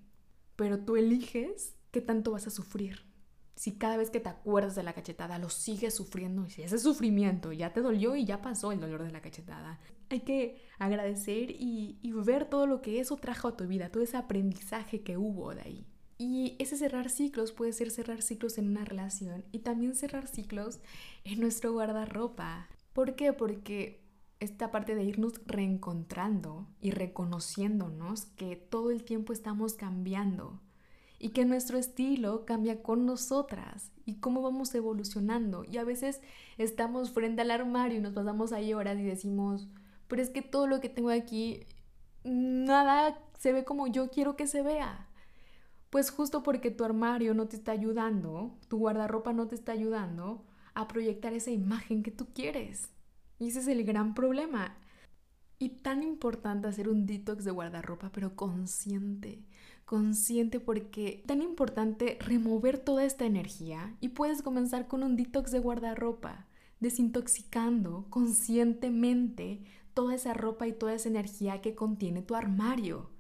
pero 0.58 0.80
tú 0.80 0.96
eliges 0.96 1.76
qué 1.92 2.00
tanto 2.00 2.32
vas 2.32 2.48
a 2.48 2.50
sufrir. 2.50 3.06
Si 3.54 3.78
cada 3.78 3.96
vez 3.96 4.10
que 4.10 4.18
te 4.18 4.28
acuerdas 4.28 4.74
de 4.74 4.82
la 4.82 4.92
cachetada 4.92 5.38
lo 5.38 5.50
sigues 5.50 5.94
sufriendo, 5.94 6.44
y 6.44 6.50
si 6.50 6.62
ese 6.62 6.80
sufrimiento 6.80 7.52
ya 7.52 7.72
te 7.72 7.80
dolió 7.80 8.16
y 8.16 8.24
ya 8.24 8.42
pasó 8.42 8.72
el 8.72 8.80
dolor 8.80 9.04
de 9.04 9.12
la 9.12 9.22
cachetada, 9.22 9.78
hay 10.10 10.20
que 10.20 10.60
agradecer 10.80 11.52
y, 11.52 12.00
y 12.02 12.10
ver 12.10 12.46
todo 12.46 12.66
lo 12.66 12.82
que 12.82 12.98
eso 12.98 13.16
trajo 13.18 13.46
a 13.46 13.56
tu 13.56 13.68
vida, 13.68 13.92
todo 13.92 14.02
ese 14.02 14.16
aprendizaje 14.16 15.02
que 15.02 15.16
hubo 15.16 15.54
de 15.54 15.60
ahí. 15.60 15.86
Y 16.18 16.56
ese 16.58 16.76
cerrar 16.76 17.08
ciclos 17.08 17.52
puede 17.52 17.72
ser 17.72 17.92
cerrar 17.92 18.20
ciclos 18.20 18.58
en 18.58 18.68
una 18.68 18.84
relación 18.84 19.44
y 19.52 19.60
también 19.60 19.94
cerrar 19.94 20.26
ciclos 20.26 20.80
en 21.22 21.38
nuestro 21.38 21.72
guardarropa. 21.72 22.68
¿Por 22.92 23.14
qué? 23.14 23.32
Porque 23.32 24.07
esta 24.40 24.70
parte 24.70 24.94
de 24.94 25.04
irnos 25.04 25.40
reencontrando 25.46 26.66
y 26.80 26.90
reconociéndonos 26.90 28.26
que 28.36 28.56
todo 28.56 28.90
el 28.90 29.04
tiempo 29.04 29.32
estamos 29.32 29.74
cambiando 29.74 30.60
y 31.18 31.30
que 31.30 31.44
nuestro 31.44 31.78
estilo 31.78 32.44
cambia 32.44 32.82
con 32.82 33.04
nosotras 33.04 33.90
y 34.04 34.16
cómo 34.16 34.40
vamos 34.42 34.74
evolucionando. 34.74 35.64
Y 35.64 35.78
a 35.78 35.84
veces 35.84 36.20
estamos 36.56 37.10
frente 37.10 37.42
al 37.42 37.50
armario 37.50 37.98
y 37.98 38.00
nos 38.00 38.12
pasamos 38.12 38.52
ahí 38.52 38.72
horas 38.72 38.98
y 38.98 39.02
decimos, 39.02 39.68
pero 40.06 40.22
es 40.22 40.30
que 40.30 40.42
todo 40.42 40.66
lo 40.66 40.80
que 40.80 40.88
tengo 40.88 41.10
aquí, 41.10 41.66
nada 42.24 43.18
se 43.38 43.52
ve 43.52 43.64
como 43.64 43.88
yo 43.88 44.10
quiero 44.10 44.36
que 44.36 44.46
se 44.46 44.62
vea. 44.62 45.08
Pues 45.90 46.10
justo 46.10 46.42
porque 46.42 46.70
tu 46.70 46.84
armario 46.84 47.34
no 47.34 47.48
te 47.48 47.56
está 47.56 47.72
ayudando, 47.72 48.56
tu 48.68 48.78
guardarropa 48.78 49.32
no 49.32 49.48
te 49.48 49.54
está 49.54 49.72
ayudando 49.72 50.44
a 50.74 50.86
proyectar 50.86 51.32
esa 51.32 51.50
imagen 51.50 52.02
que 52.02 52.10
tú 52.10 52.28
quieres. 52.32 52.92
Y 53.38 53.48
ese 53.48 53.60
es 53.60 53.68
el 53.68 53.84
gran 53.84 54.14
problema. 54.14 54.76
Y 55.58 55.70
tan 55.70 56.02
importante 56.02 56.68
hacer 56.68 56.88
un 56.88 57.06
detox 57.06 57.44
de 57.44 57.50
guardarropa, 57.50 58.10
pero 58.12 58.36
consciente. 58.36 59.44
Consciente 59.84 60.60
porque 60.60 61.24
tan 61.26 61.42
importante 61.42 62.18
remover 62.20 62.78
toda 62.78 63.04
esta 63.04 63.26
energía 63.26 63.96
y 64.00 64.10
puedes 64.10 64.42
comenzar 64.42 64.86
con 64.86 65.02
un 65.02 65.16
detox 65.16 65.50
de 65.50 65.58
guardarropa, 65.60 66.46
desintoxicando 66.78 68.06
conscientemente 68.10 69.64
toda 69.94 70.14
esa 70.14 70.34
ropa 70.34 70.68
y 70.68 70.72
toda 70.72 70.94
esa 70.94 71.08
energía 71.08 71.60
que 71.60 71.74
contiene 71.74 72.22
tu 72.22 72.34
armario. 72.36 73.10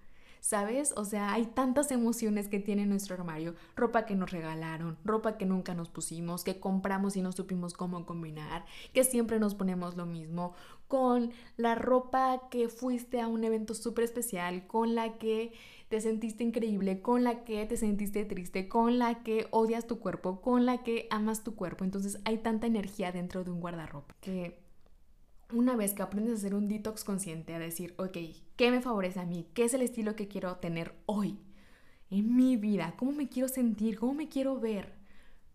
¿Sabes? 0.48 0.94
O 0.96 1.04
sea, 1.04 1.34
hay 1.34 1.44
tantas 1.44 1.90
emociones 1.90 2.48
que 2.48 2.58
tiene 2.58 2.86
nuestro 2.86 3.14
armario. 3.14 3.54
Ropa 3.76 4.06
que 4.06 4.14
nos 4.14 4.30
regalaron, 4.30 4.96
ropa 5.04 5.36
que 5.36 5.44
nunca 5.44 5.74
nos 5.74 5.90
pusimos, 5.90 6.42
que 6.42 6.58
compramos 6.58 7.18
y 7.18 7.20
no 7.20 7.32
supimos 7.32 7.74
cómo 7.74 8.06
combinar, 8.06 8.64
que 8.94 9.04
siempre 9.04 9.38
nos 9.40 9.54
ponemos 9.54 9.98
lo 9.98 10.06
mismo, 10.06 10.54
con 10.86 11.32
la 11.58 11.74
ropa 11.74 12.48
que 12.50 12.70
fuiste 12.70 13.20
a 13.20 13.28
un 13.28 13.44
evento 13.44 13.74
súper 13.74 14.04
especial, 14.04 14.66
con 14.66 14.94
la 14.94 15.18
que 15.18 15.52
te 15.90 16.00
sentiste 16.00 16.44
increíble, 16.44 17.02
con 17.02 17.24
la 17.24 17.44
que 17.44 17.66
te 17.66 17.76
sentiste 17.76 18.24
triste, 18.24 18.68
con 18.68 18.98
la 18.98 19.22
que 19.22 19.48
odias 19.50 19.86
tu 19.86 19.98
cuerpo, 19.98 20.40
con 20.40 20.64
la 20.64 20.82
que 20.82 21.08
amas 21.10 21.44
tu 21.44 21.56
cuerpo. 21.56 21.84
Entonces 21.84 22.20
hay 22.24 22.38
tanta 22.38 22.66
energía 22.66 23.12
dentro 23.12 23.44
de 23.44 23.50
un 23.50 23.60
guardarropa 23.60 24.14
que 24.22 24.56
una 25.52 25.76
vez 25.76 25.94
que 25.94 26.02
aprendes 26.02 26.34
a 26.34 26.36
hacer 26.36 26.54
un 26.54 26.68
detox 26.68 27.04
consciente, 27.04 27.54
a 27.54 27.58
decir, 27.58 27.94
ok, 27.98 28.18
¿qué 28.56 28.70
me 28.70 28.80
favorece 28.80 29.20
a 29.20 29.26
mí? 29.26 29.46
¿Qué 29.54 29.64
es 29.64 29.74
el 29.74 29.82
estilo 29.82 30.14
que 30.14 30.28
quiero 30.28 30.56
tener 30.56 30.94
hoy? 31.06 31.38
En 32.10 32.36
mi 32.36 32.56
vida, 32.56 32.94
¿cómo 32.96 33.12
me 33.12 33.28
quiero 33.28 33.48
sentir? 33.48 33.98
¿Cómo 33.98 34.14
me 34.14 34.28
quiero 34.28 34.60
ver? 34.60 34.94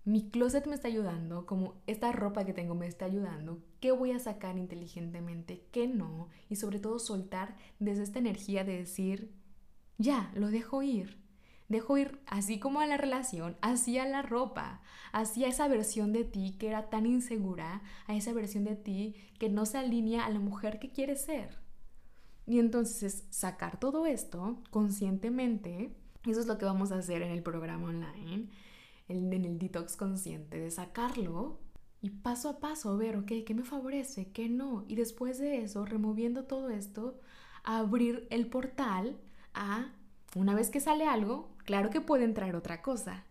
Mi 0.05 0.29
closet 0.29 0.67
me 0.67 0.75
está 0.75 0.87
ayudando, 0.87 1.45
como 1.45 1.75
esta 1.87 2.11
ropa 2.11 2.45
que 2.45 2.53
tengo 2.53 2.75
me 2.75 2.87
está 2.87 3.05
ayudando. 3.05 3.63
¿Qué 3.79 3.91
voy 3.91 4.11
a 4.11 4.19
sacar 4.19 4.57
inteligentemente? 4.57 5.65
¿Qué 5.71 5.87
no? 5.87 6.27
Y 6.49 6.57
sobre 6.57 6.79
todo 6.79 6.99
soltar 6.99 7.55
desde 7.79 8.03
esta 8.03 8.19
energía 8.19 8.63
de 8.63 8.77
decir, 8.77 9.31
ya, 9.97 10.31
lo 10.35 10.49
dejo 10.49 10.83
ir. 10.83 11.22
Dejo 11.69 11.97
ir 11.97 12.19
así 12.27 12.59
como 12.59 12.81
a 12.81 12.87
la 12.87 12.97
relación, 12.97 13.57
así 13.61 13.97
a 13.97 14.05
la 14.05 14.21
ropa, 14.21 14.81
así 15.11 15.45
a 15.45 15.47
esa 15.47 15.67
versión 15.67 16.13
de 16.13 16.23
ti 16.23 16.55
que 16.59 16.67
era 16.67 16.89
tan 16.89 17.05
insegura, 17.05 17.81
a 18.07 18.15
esa 18.15 18.33
versión 18.33 18.63
de 18.63 18.75
ti 18.75 19.15
que 19.39 19.49
no 19.49 19.65
se 19.65 19.77
alinea 19.77 20.25
a 20.25 20.29
la 20.29 20.39
mujer 20.39 20.79
que 20.79 20.91
quieres 20.91 21.21
ser. 21.21 21.59
Y 22.45 22.59
entonces 22.59 23.03
es 23.03 23.23
sacar 23.29 23.79
todo 23.79 24.05
esto 24.05 24.61
conscientemente, 24.69 25.95
eso 26.25 26.39
es 26.39 26.47
lo 26.47 26.57
que 26.57 26.65
vamos 26.65 26.91
a 26.91 26.97
hacer 26.97 27.21
en 27.21 27.31
el 27.31 27.43
programa 27.43 27.87
online, 27.87 28.49
en 29.07 29.33
el 29.33 29.59
detox 29.59 29.95
consciente, 29.95 30.59
de 30.59 30.71
sacarlo 30.71 31.59
y 32.01 32.09
paso 32.09 32.49
a 32.49 32.59
paso 32.59 32.97
ver, 32.97 33.15
ok, 33.15 33.31
¿qué 33.45 33.53
me 33.53 33.63
favorece? 33.63 34.31
¿Qué 34.31 34.49
no? 34.49 34.83
Y 34.89 34.95
después 34.95 35.39
de 35.39 35.63
eso, 35.63 35.85
removiendo 35.85 36.43
todo 36.43 36.69
esto, 36.69 37.19
abrir 37.63 38.27
el 38.29 38.47
portal 38.47 39.17
a, 39.53 39.93
una 40.35 40.55
vez 40.55 40.69
que 40.69 40.79
sale 40.79 41.05
algo, 41.05 41.49
claro 41.65 41.89
que 41.89 42.01
puede 42.01 42.23
entrar 42.23 42.55
otra 42.55 42.81
cosa. 42.81 43.25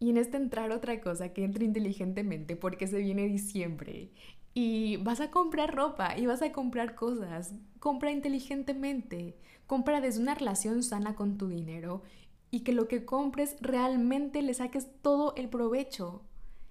Y 0.00 0.10
en 0.10 0.16
este 0.16 0.36
entrar 0.36 0.70
otra 0.70 1.00
cosa 1.00 1.32
que 1.32 1.44
entre 1.44 1.64
inteligentemente 1.64 2.56
porque 2.56 2.86
se 2.86 2.98
viene 2.98 3.26
diciembre. 3.26 4.12
Y 4.54 4.96
vas 4.98 5.20
a 5.20 5.30
comprar 5.30 5.74
ropa 5.74 6.16
y 6.16 6.26
vas 6.26 6.42
a 6.42 6.52
comprar 6.52 6.94
cosas, 6.94 7.54
compra 7.80 8.10
inteligentemente, 8.10 9.36
compra 9.66 10.00
desde 10.00 10.20
una 10.20 10.34
relación 10.34 10.82
sana 10.82 11.14
con 11.14 11.36
tu 11.36 11.48
dinero 11.48 12.02
y 12.50 12.60
que 12.60 12.72
lo 12.72 12.88
que 12.88 13.04
compres 13.04 13.56
realmente 13.60 14.42
le 14.42 14.54
saques 14.54 14.88
todo 15.02 15.34
el 15.36 15.48
provecho, 15.48 16.22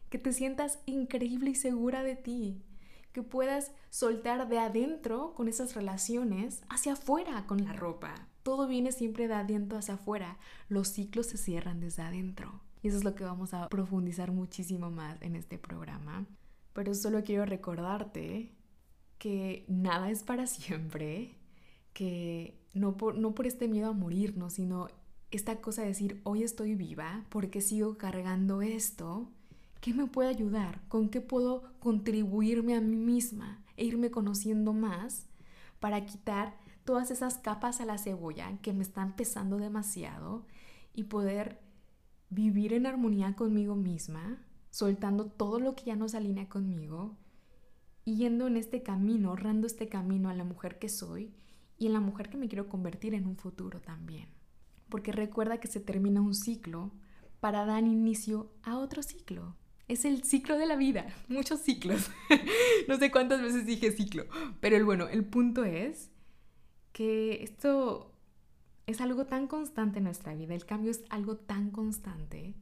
que 0.09 0.17
te 0.17 0.33
sientas 0.33 0.79
increíble 0.85 1.51
y 1.51 1.55
segura 1.55 2.03
de 2.03 2.15
ti, 2.15 2.63
que 3.11 3.23
puedas 3.23 3.71
soltar 3.89 4.47
de 4.47 4.59
adentro 4.59 5.33
con 5.35 5.47
esas 5.47 5.75
relaciones 5.75 6.63
hacia 6.69 6.93
afuera 6.93 7.45
con 7.45 7.63
la 7.63 7.73
ropa. 7.73 8.27
Todo 8.47 8.65
viene 8.65 8.93
siempre 8.93 9.27
de 9.27 9.33
adentro 9.33 9.77
hacia 9.77 9.95
afuera. 9.95 10.37
Los 10.69 10.87
ciclos 10.87 11.25
se 11.25 11.35
cierran 11.35 11.81
desde 11.81 12.03
adentro. 12.03 12.61
Y 12.81 12.87
eso 12.87 12.95
es 12.95 13.03
lo 13.03 13.13
que 13.13 13.25
vamos 13.25 13.53
a 13.53 13.67
profundizar 13.67 14.31
muchísimo 14.31 14.89
más 14.89 15.21
en 15.21 15.35
este 15.35 15.57
programa. 15.57 16.25
Pero 16.71 16.93
solo 16.93 17.25
quiero 17.25 17.45
recordarte 17.45 18.53
que 19.17 19.65
nada 19.67 20.09
es 20.09 20.23
para 20.23 20.47
siempre, 20.47 21.35
que 21.91 22.57
no 22.73 22.95
por, 22.95 23.17
no 23.17 23.35
por 23.35 23.47
este 23.47 23.67
miedo 23.67 23.89
a 23.89 23.91
morirnos, 23.91 24.53
sino 24.53 24.87
esta 25.29 25.57
cosa 25.57 25.81
de 25.81 25.89
decir, 25.89 26.21
hoy 26.23 26.43
estoy 26.43 26.75
viva, 26.75 27.25
porque 27.27 27.59
sigo 27.59 27.97
cargando 27.97 28.61
esto? 28.61 29.29
¿Qué 29.81 29.93
me 29.93 30.07
puede 30.07 30.29
ayudar? 30.29 30.79
¿Con 30.87 31.09
qué 31.09 31.19
puedo 31.19 31.63
contribuirme 31.79 32.77
a 32.77 32.79
mí 32.79 32.95
misma 32.95 33.61
e 33.75 33.83
irme 33.83 34.09
conociendo 34.09 34.71
más 34.71 35.25
para 35.81 36.05
quitar 36.05 36.65
todas 36.87 37.11
esas 37.11 37.37
capas 37.37 37.81
a 37.81 37.85
la 37.85 37.97
cebolla 37.97 38.57
que 38.61 38.71
me 38.71 38.81
están 38.81 39.17
pesando 39.17 39.57
demasiado 39.57 40.45
y 40.93 41.03
poder 41.03 41.59
vivir 42.29 42.71
en 42.71 42.85
armonía 42.85 43.35
conmigo 43.35 43.75
misma, 43.75 44.41
soltando 44.69 45.25
todo 45.25 45.59
lo 45.59 45.75
que 45.75 45.83
ya 45.83 45.97
no 45.97 46.07
se 46.07 46.15
alinea 46.15 46.47
conmigo 46.47 47.17
y 48.05 48.15
yendo 48.15 48.47
en 48.47 48.55
este 48.55 48.83
camino, 48.83 49.31
honrando 49.31 49.67
este 49.67 49.89
camino 49.89 50.29
a 50.29 50.33
la 50.33 50.45
mujer 50.45 50.79
que 50.79 50.87
soy 50.87 51.33
y 51.77 51.87
en 51.87 51.93
la 51.93 51.99
mujer 51.99 52.29
que 52.29 52.37
me 52.37 52.47
quiero 52.47 52.69
convertir 52.69 53.13
en 53.15 53.27
un 53.27 53.35
futuro 53.35 53.81
también. 53.81 54.29
Porque 54.87 55.11
recuerda 55.11 55.59
que 55.59 55.67
se 55.67 55.81
termina 55.81 56.21
un 56.21 56.33
ciclo 56.33 56.93
para 57.41 57.65
dar 57.65 57.83
inicio 57.83 58.49
a 58.63 58.77
otro 58.77 59.03
ciclo. 59.03 59.57
Es 59.89 60.05
el 60.05 60.23
ciclo 60.23 60.57
de 60.57 60.67
la 60.67 60.77
vida, 60.77 61.05
muchos 61.27 61.59
ciclos. 61.59 62.09
no 62.87 62.97
sé 62.97 63.11
cuántas 63.11 63.41
veces 63.41 63.65
dije 63.65 63.91
ciclo, 63.91 64.23
pero 64.61 64.77
el 64.77 64.85
bueno, 64.85 65.09
el 65.09 65.25
punto 65.25 65.65
es 65.65 66.11
que 66.97 67.43
esto 67.43 68.11
es 68.87 69.01
algo 69.01 69.27
tan 69.27 69.45
constante 69.45 69.99
en 69.99 70.05
nuestra 70.05 70.33
vida, 70.33 70.55
el 70.55 70.65
cambio 70.65 70.89
es 70.89 71.03
algo 71.11 71.37
tan 71.37 71.69
constante, 71.69 72.55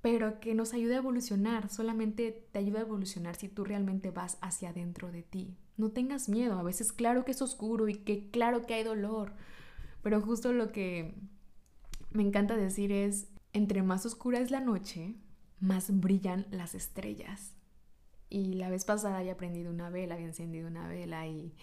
pero 0.00 0.40
que 0.40 0.56
nos 0.56 0.74
ayuda 0.74 0.96
a 0.96 0.98
evolucionar, 0.98 1.68
solamente 1.68 2.44
te 2.50 2.58
ayuda 2.58 2.80
a 2.80 2.82
evolucionar 2.82 3.36
si 3.36 3.48
tú 3.48 3.62
realmente 3.62 4.10
vas 4.10 4.36
hacia 4.40 4.70
adentro 4.70 5.12
de 5.12 5.22
ti. 5.22 5.56
No 5.76 5.92
tengas 5.92 6.28
miedo, 6.28 6.58
a 6.58 6.64
veces 6.64 6.92
claro 6.92 7.24
que 7.24 7.30
es 7.30 7.40
oscuro 7.40 7.88
y 7.88 7.94
que 7.94 8.30
claro 8.32 8.66
que 8.66 8.74
hay 8.74 8.82
dolor, 8.82 9.34
pero 10.02 10.20
justo 10.20 10.52
lo 10.52 10.72
que 10.72 11.14
me 12.10 12.24
encanta 12.24 12.56
decir 12.56 12.90
es, 12.90 13.28
entre 13.52 13.84
más 13.84 14.04
oscura 14.06 14.40
es 14.40 14.50
la 14.50 14.58
noche, 14.58 15.14
más 15.60 16.00
brillan 16.00 16.48
las 16.50 16.74
estrellas. 16.74 17.54
Y 18.28 18.54
la 18.54 18.70
vez 18.70 18.84
pasada 18.84 19.18
había 19.18 19.36
prendido 19.36 19.70
una 19.70 19.88
vela, 19.88 20.16
había 20.16 20.26
encendido 20.26 20.66
una 20.66 20.88
vela 20.88 21.28
y, 21.28 21.54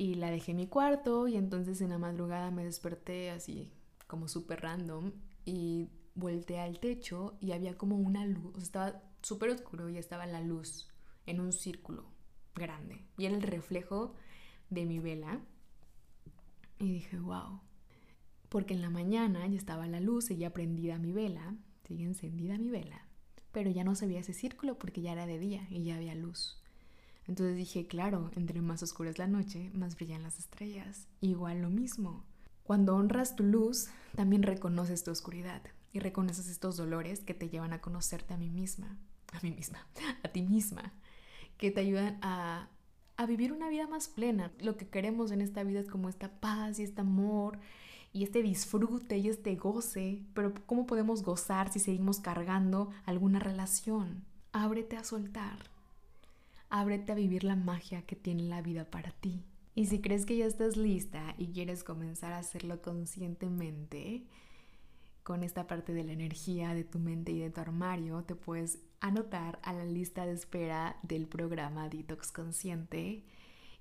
y 0.00 0.14
la 0.14 0.30
dejé 0.30 0.52
en 0.52 0.56
mi 0.56 0.66
cuarto 0.66 1.28
y 1.28 1.36
entonces 1.36 1.82
en 1.82 1.90
la 1.90 1.98
madrugada 1.98 2.50
me 2.50 2.64
desperté 2.64 3.30
así 3.30 3.70
como 4.06 4.28
súper 4.28 4.62
random 4.62 5.12
y 5.44 5.90
volteé 6.14 6.58
al 6.58 6.80
techo 6.80 7.36
y 7.38 7.52
había 7.52 7.76
como 7.76 7.98
una 7.98 8.24
luz, 8.24 8.56
estaba 8.56 9.02
súper 9.20 9.50
oscuro 9.50 9.90
y 9.90 9.98
estaba 9.98 10.24
la 10.24 10.40
luz 10.40 10.88
en 11.26 11.38
un 11.38 11.52
círculo 11.52 12.06
grande 12.54 13.04
y 13.18 13.26
era 13.26 13.36
el 13.36 13.42
reflejo 13.42 14.14
de 14.70 14.86
mi 14.86 15.00
vela 15.00 15.42
y 16.78 16.90
dije, 16.90 17.18
wow, 17.18 17.60
porque 18.48 18.72
en 18.72 18.80
la 18.80 18.88
mañana 18.88 19.46
ya 19.48 19.58
estaba 19.58 19.86
la 19.86 20.00
luz, 20.00 20.24
seguía 20.24 20.54
prendida 20.54 20.96
mi 20.96 21.12
vela, 21.12 21.54
sigue 21.86 22.04
encendida 22.04 22.56
mi 22.56 22.70
vela 22.70 23.06
pero 23.52 23.70
ya 23.70 23.84
no 23.84 23.94
se 23.94 24.06
veía 24.06 24.20
ese 24.20 24.32
círculo 24.32 24.78
porque 24.78 25.02
ya 25.02 25.12
era 25.12 25.26
de 25.26 25.38
día 25.38 25.66
y 25.70 25.82
ya 25.82 25.96
había 25.96 26.14
luz. 26.14 26.59
Entonces 27.30 27.56
dije, 27.56 27.86
claro, 27.86 28.28
entre 28.34 28.60
más 28.60 28.82
oscura 28.82 29.08
es 29.08 29.18
la 29.18 29.28
noche, 29.28 29.70
más 29.72 29.94
brillan 29.94 30.24
las 30.24 30.40
estrellas. 30.40 31.06
Igual 31.20 31.62
lo 31.62 31.70
mismo. 31.70 32.24
Cuando 32.64 32.96
honras 32.96 33.36
tu 33.36 33.44
luz, 33.44 33.86
también 34.16 34.42
reconoces 34.42 35.04
tu 35.04 35.12
oscuridad 35.12 35.62
y 35.92 36.00
reconoces 36.00 36.48
estos 36.48 36.76
dolores 36.76 37.20
que 37.20 37.32
te 37.32 37.48
llevan 37.48 37.72
a 37.72 37.80
conocerte 37.80 38.34
a 38.34 38.36
mí 38.36 38.50
misma, 38.50 38.98
a 39.32 39.38
mí 39.42 39.52
misma, 39.52 39.86
a 40.24 40.28
ti 40.30 40.42
misma, 40.42 40.92
que 41.56 41.70
te 41.70 41.82
ayudan 41.82 42.18
a, 42.20 42.68
a 43.16 43.26
vivir 43.26 43.52
una 43.52 43.68
vida 43.68 43.86
más 43.86 44.08
plena. 44.08 44.50
Lo 44.58 44.76
que 44.76 44.88
queremos 44.88 45.30
en 45.30 45.40
esta 45.40 45.62
vida 45.62 45.78
es 45.78 45.88
como 45.88 46.08
esta 46.08 46.40
paz 46.40 46.80
y 46.80 46.82
este 46.82 47.02
amor 47.02 47.60
y 48.12 48.24
este 48.24 48.42
disfrute 48.42 49.18
y 49.18 49.28
este 49.28 49.54
goce, 49.54 50.24
pero 50.34 50.52
¿cómo 50.66 50.84
podemos 50.84 51.22
gozar 51.22 51.72
si 51.72 51.78
seguimos 51.78 52.18
cargando 52.18 52.90
alguna 53.06 53.38
relación? 53.38 54.24
Ábrete 54.50 54.96
a 54.96 55.04
soltar. 55.04 55.70
Ábrete 56.70 57.12
a 57.12 57.16
vivir 57.16 57.44
la 57.44 57.56
magia 57.56 58.02
que 58.02 58.16
tiene 58.16 58.44
la 58.44 58.62
vida 58.62 58.84
para 58.90 59.10
ti. 59.10 59.44
Y 59.74 59.86
si 59.86 60.00
crees 60.00 60.24
que 60.24 60.36
ya 60.36 60.46
estás 60.46 60.76
lista 60.76 61.34
y 61.36 61.48
quieres 61.48 61.84
comenzar 61.84 62.32
a 62.32 62.38
hacerlo 62.38 62.80
conscientemente, 62.80 64.24
con 65.22 65.44
esta 65.44 65.66
parte 65.66 65.92
de 65.92 66.04
la 66.04 66.12
energía 66.12 66.74
de 66.74 66.84
tu 66.84 66.98
mente 66.98 67.32
y 67.32 67.38
de 67.38 67.50
tu 67.50 67.60
armario, 67.60 68.22
te 68.24 68.34
puedes 68.34 68.78
anotar 69.00 69.58
a 69.62 69.72
la 69.72 69.84
lista 69.84 70.26
de 70.26 70.32
espera 70.32 70.96
del 71.02 71.26
programa 71.26 71.88
Detox 71.88 72.32
Consciente 72.32 73.24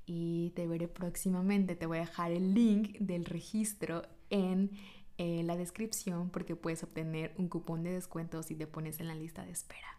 y 0.06 0.52
te 0.56 0.68
veré 0.68 0.88
próximamente. 0.88 1.76
Te 1.76 1.86
voy 1.86 1.98
a 1.98 2.02
dejar 2.02 2.32
el 2.32 2.54
link 2.54 2.98
del 3.00 3.26
registro 3.26 4.04
en 4.30 4.72
eh, 5.18 5.44
la 5.44 5.56
descripción 5.56 6.30
porque 6.30 6.56
puedes 6.56 6.84
obtener 6.84 7.34
un 7.38 7.48
cupón 7.48 7.84
de 7.84 7.92
descuento 7.92 8.44
si 8.44 8.56
te 8.56 8.68
pones 8.68 9.00
en 9.00 9.08
la 9.08 9.16
lista 9.16 9.46
de 9.46 9.52
espera. 9.52 9.99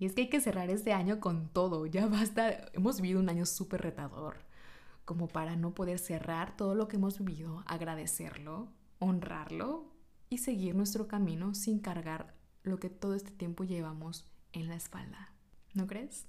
Y 0.00 0.06
es 0.06 0.14
que 0.14 0.22
hay 0.22 0.28
que 0.30 0.40
cerrar 0.40 0.70
este 0.70 0.94
año 0.94 1.20
con 1.20 1.50
todo, 1.50 1.84
ya 1.84 2.06
basta, 2.06 2.70
hemos 2.72 3.02
vivido 3.02 3.20
un 3.20 3.28
año 3.28 3.44
súper 3.44 3.82
retador, 3.82 4.38
como 5.04 5.28
para 5.28 5.56
no 5.56 5.74
poder 5.74 5.98
cerrar 5.98 6.56
todo 6.56 6.74
lo 6.74 6.88
que 6.88 6.96
hemos 6.96 7.18
vivido, 7.18 7.62
agradecerlo, 7.66 8.72
honrarlo 8.98 9.92
y 10.30 10.38
seguir 10.38 10.74
nuestro 10.74 11.06
camino 11.06 11.54
sin 11.54 11.80
cargar 11.80 12.34
lo 12.62 12.78
que 12.78 12.88
todo 12.88 13.14
este 13.14 13.30
tiempo 13.30 13.62
llevamos 13.62 14.26
en 14.52 14.68
la 14.68 14.74
espalda. 14.74 15.34
¿No 15.74 15.86
crees? 15.86 16.26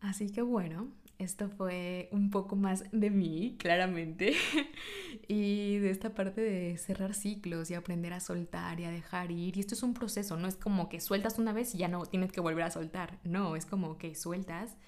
Así 0.00 0.30
que 0.30 0.42
bueno, 0.42 0.88
esto 1.20 1.50
fue 1.50 2.08
un 2.12 2.30
poco 2.30 2.56
más 2.56 2.84
de 2.92 3.10
mí, 3.10 3.56
claramente, 3.58 4.34
y 5.28 5.76
de 5.76 5.90
esta 5.90 6.14
parte 6.14 6.40
de 6.40 6.78
cerrar 6.78 7.12
ciclos 7.12 7.70
y 7.70 7.74
aprender 7.74 8.14
a 8.14 8.20
soltar 8.20 8.80
y 8.80 8.84
a 8.84 8.90
dejar 8.90 9.30
ir. 9.30 9.56
Y 9.56 9.60
esto 9.60 9.74
es 9.74 9.82
un 9.82 9.92
proceso, 9.92 10.38
no 10.38 10.48
es 10.48 10.56
como 10.56 10.88
que 10.88 10.98
sueltas 10.98 11.38
una 11.38 11.52
vez 11.52 11.74
y 11.74 11.78
ya 11.78 11.88
no 11.88 12.06
tienes 12.06 12.32
que 12.32 12.40
volver 12.40 12.64
a 12.64 12.70
soltar. 12.70 13.20
No, 13.22 13.54
es 13.54 13.66
como 13.66 13.98
que 13.98 14.14
sueltas, 14.14 14.78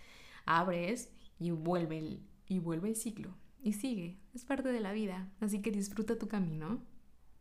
abres 0.47 1.11
y 1.39 1.51
vuelve 1.51 1.99
el, 1.99 2.27
y 2.49 2.61
vuelve 2.61 2.89
el 2.89 2.97
ciclo. 2.97 3.35
Y 3.63 3.75
sigue, 3.75 4.19
es 4.35 4.45
parte 4.45 4.73
de 4.73 4.81
la 4.81 4.93
vida. 4.93 5.31
Así 5.41 5.61
que 5.61 5.71
disfruta 5.71 6.19
tu 6.19 6.29
camino, 6.29 6.83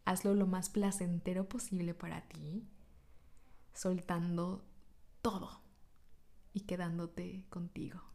hazlo 0.04 0.36
lo 0.36 0.47
más 0.47 0.69
placentero 0.69 1.47
posible 1.47 1.93
para 1.93 2.27
ti, 2.27 2.67
soltando 3.73 4.65
todo 5.21 5.62
y 6.54 6.62
quedándote 6.62 7.45
contigo. 7.49 8.12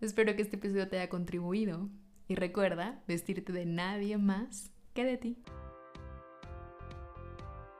Espero 0.00 0.36
que 0.36 0.42
este 0.42 0.56
episodio 0.56 0.88
te 0.88 0.96
haya 0.98 1.08
contribuido 1.08 1.88
y 2.28 2.36
recuerda 2.36 3.02
vestirte 3.08 3.52
de 3.52 3.66
nadie 3.66 4.16
más 4.16 4.70
que 4.94 5.04
de 5.04 5.16
ti. 5.16 5.42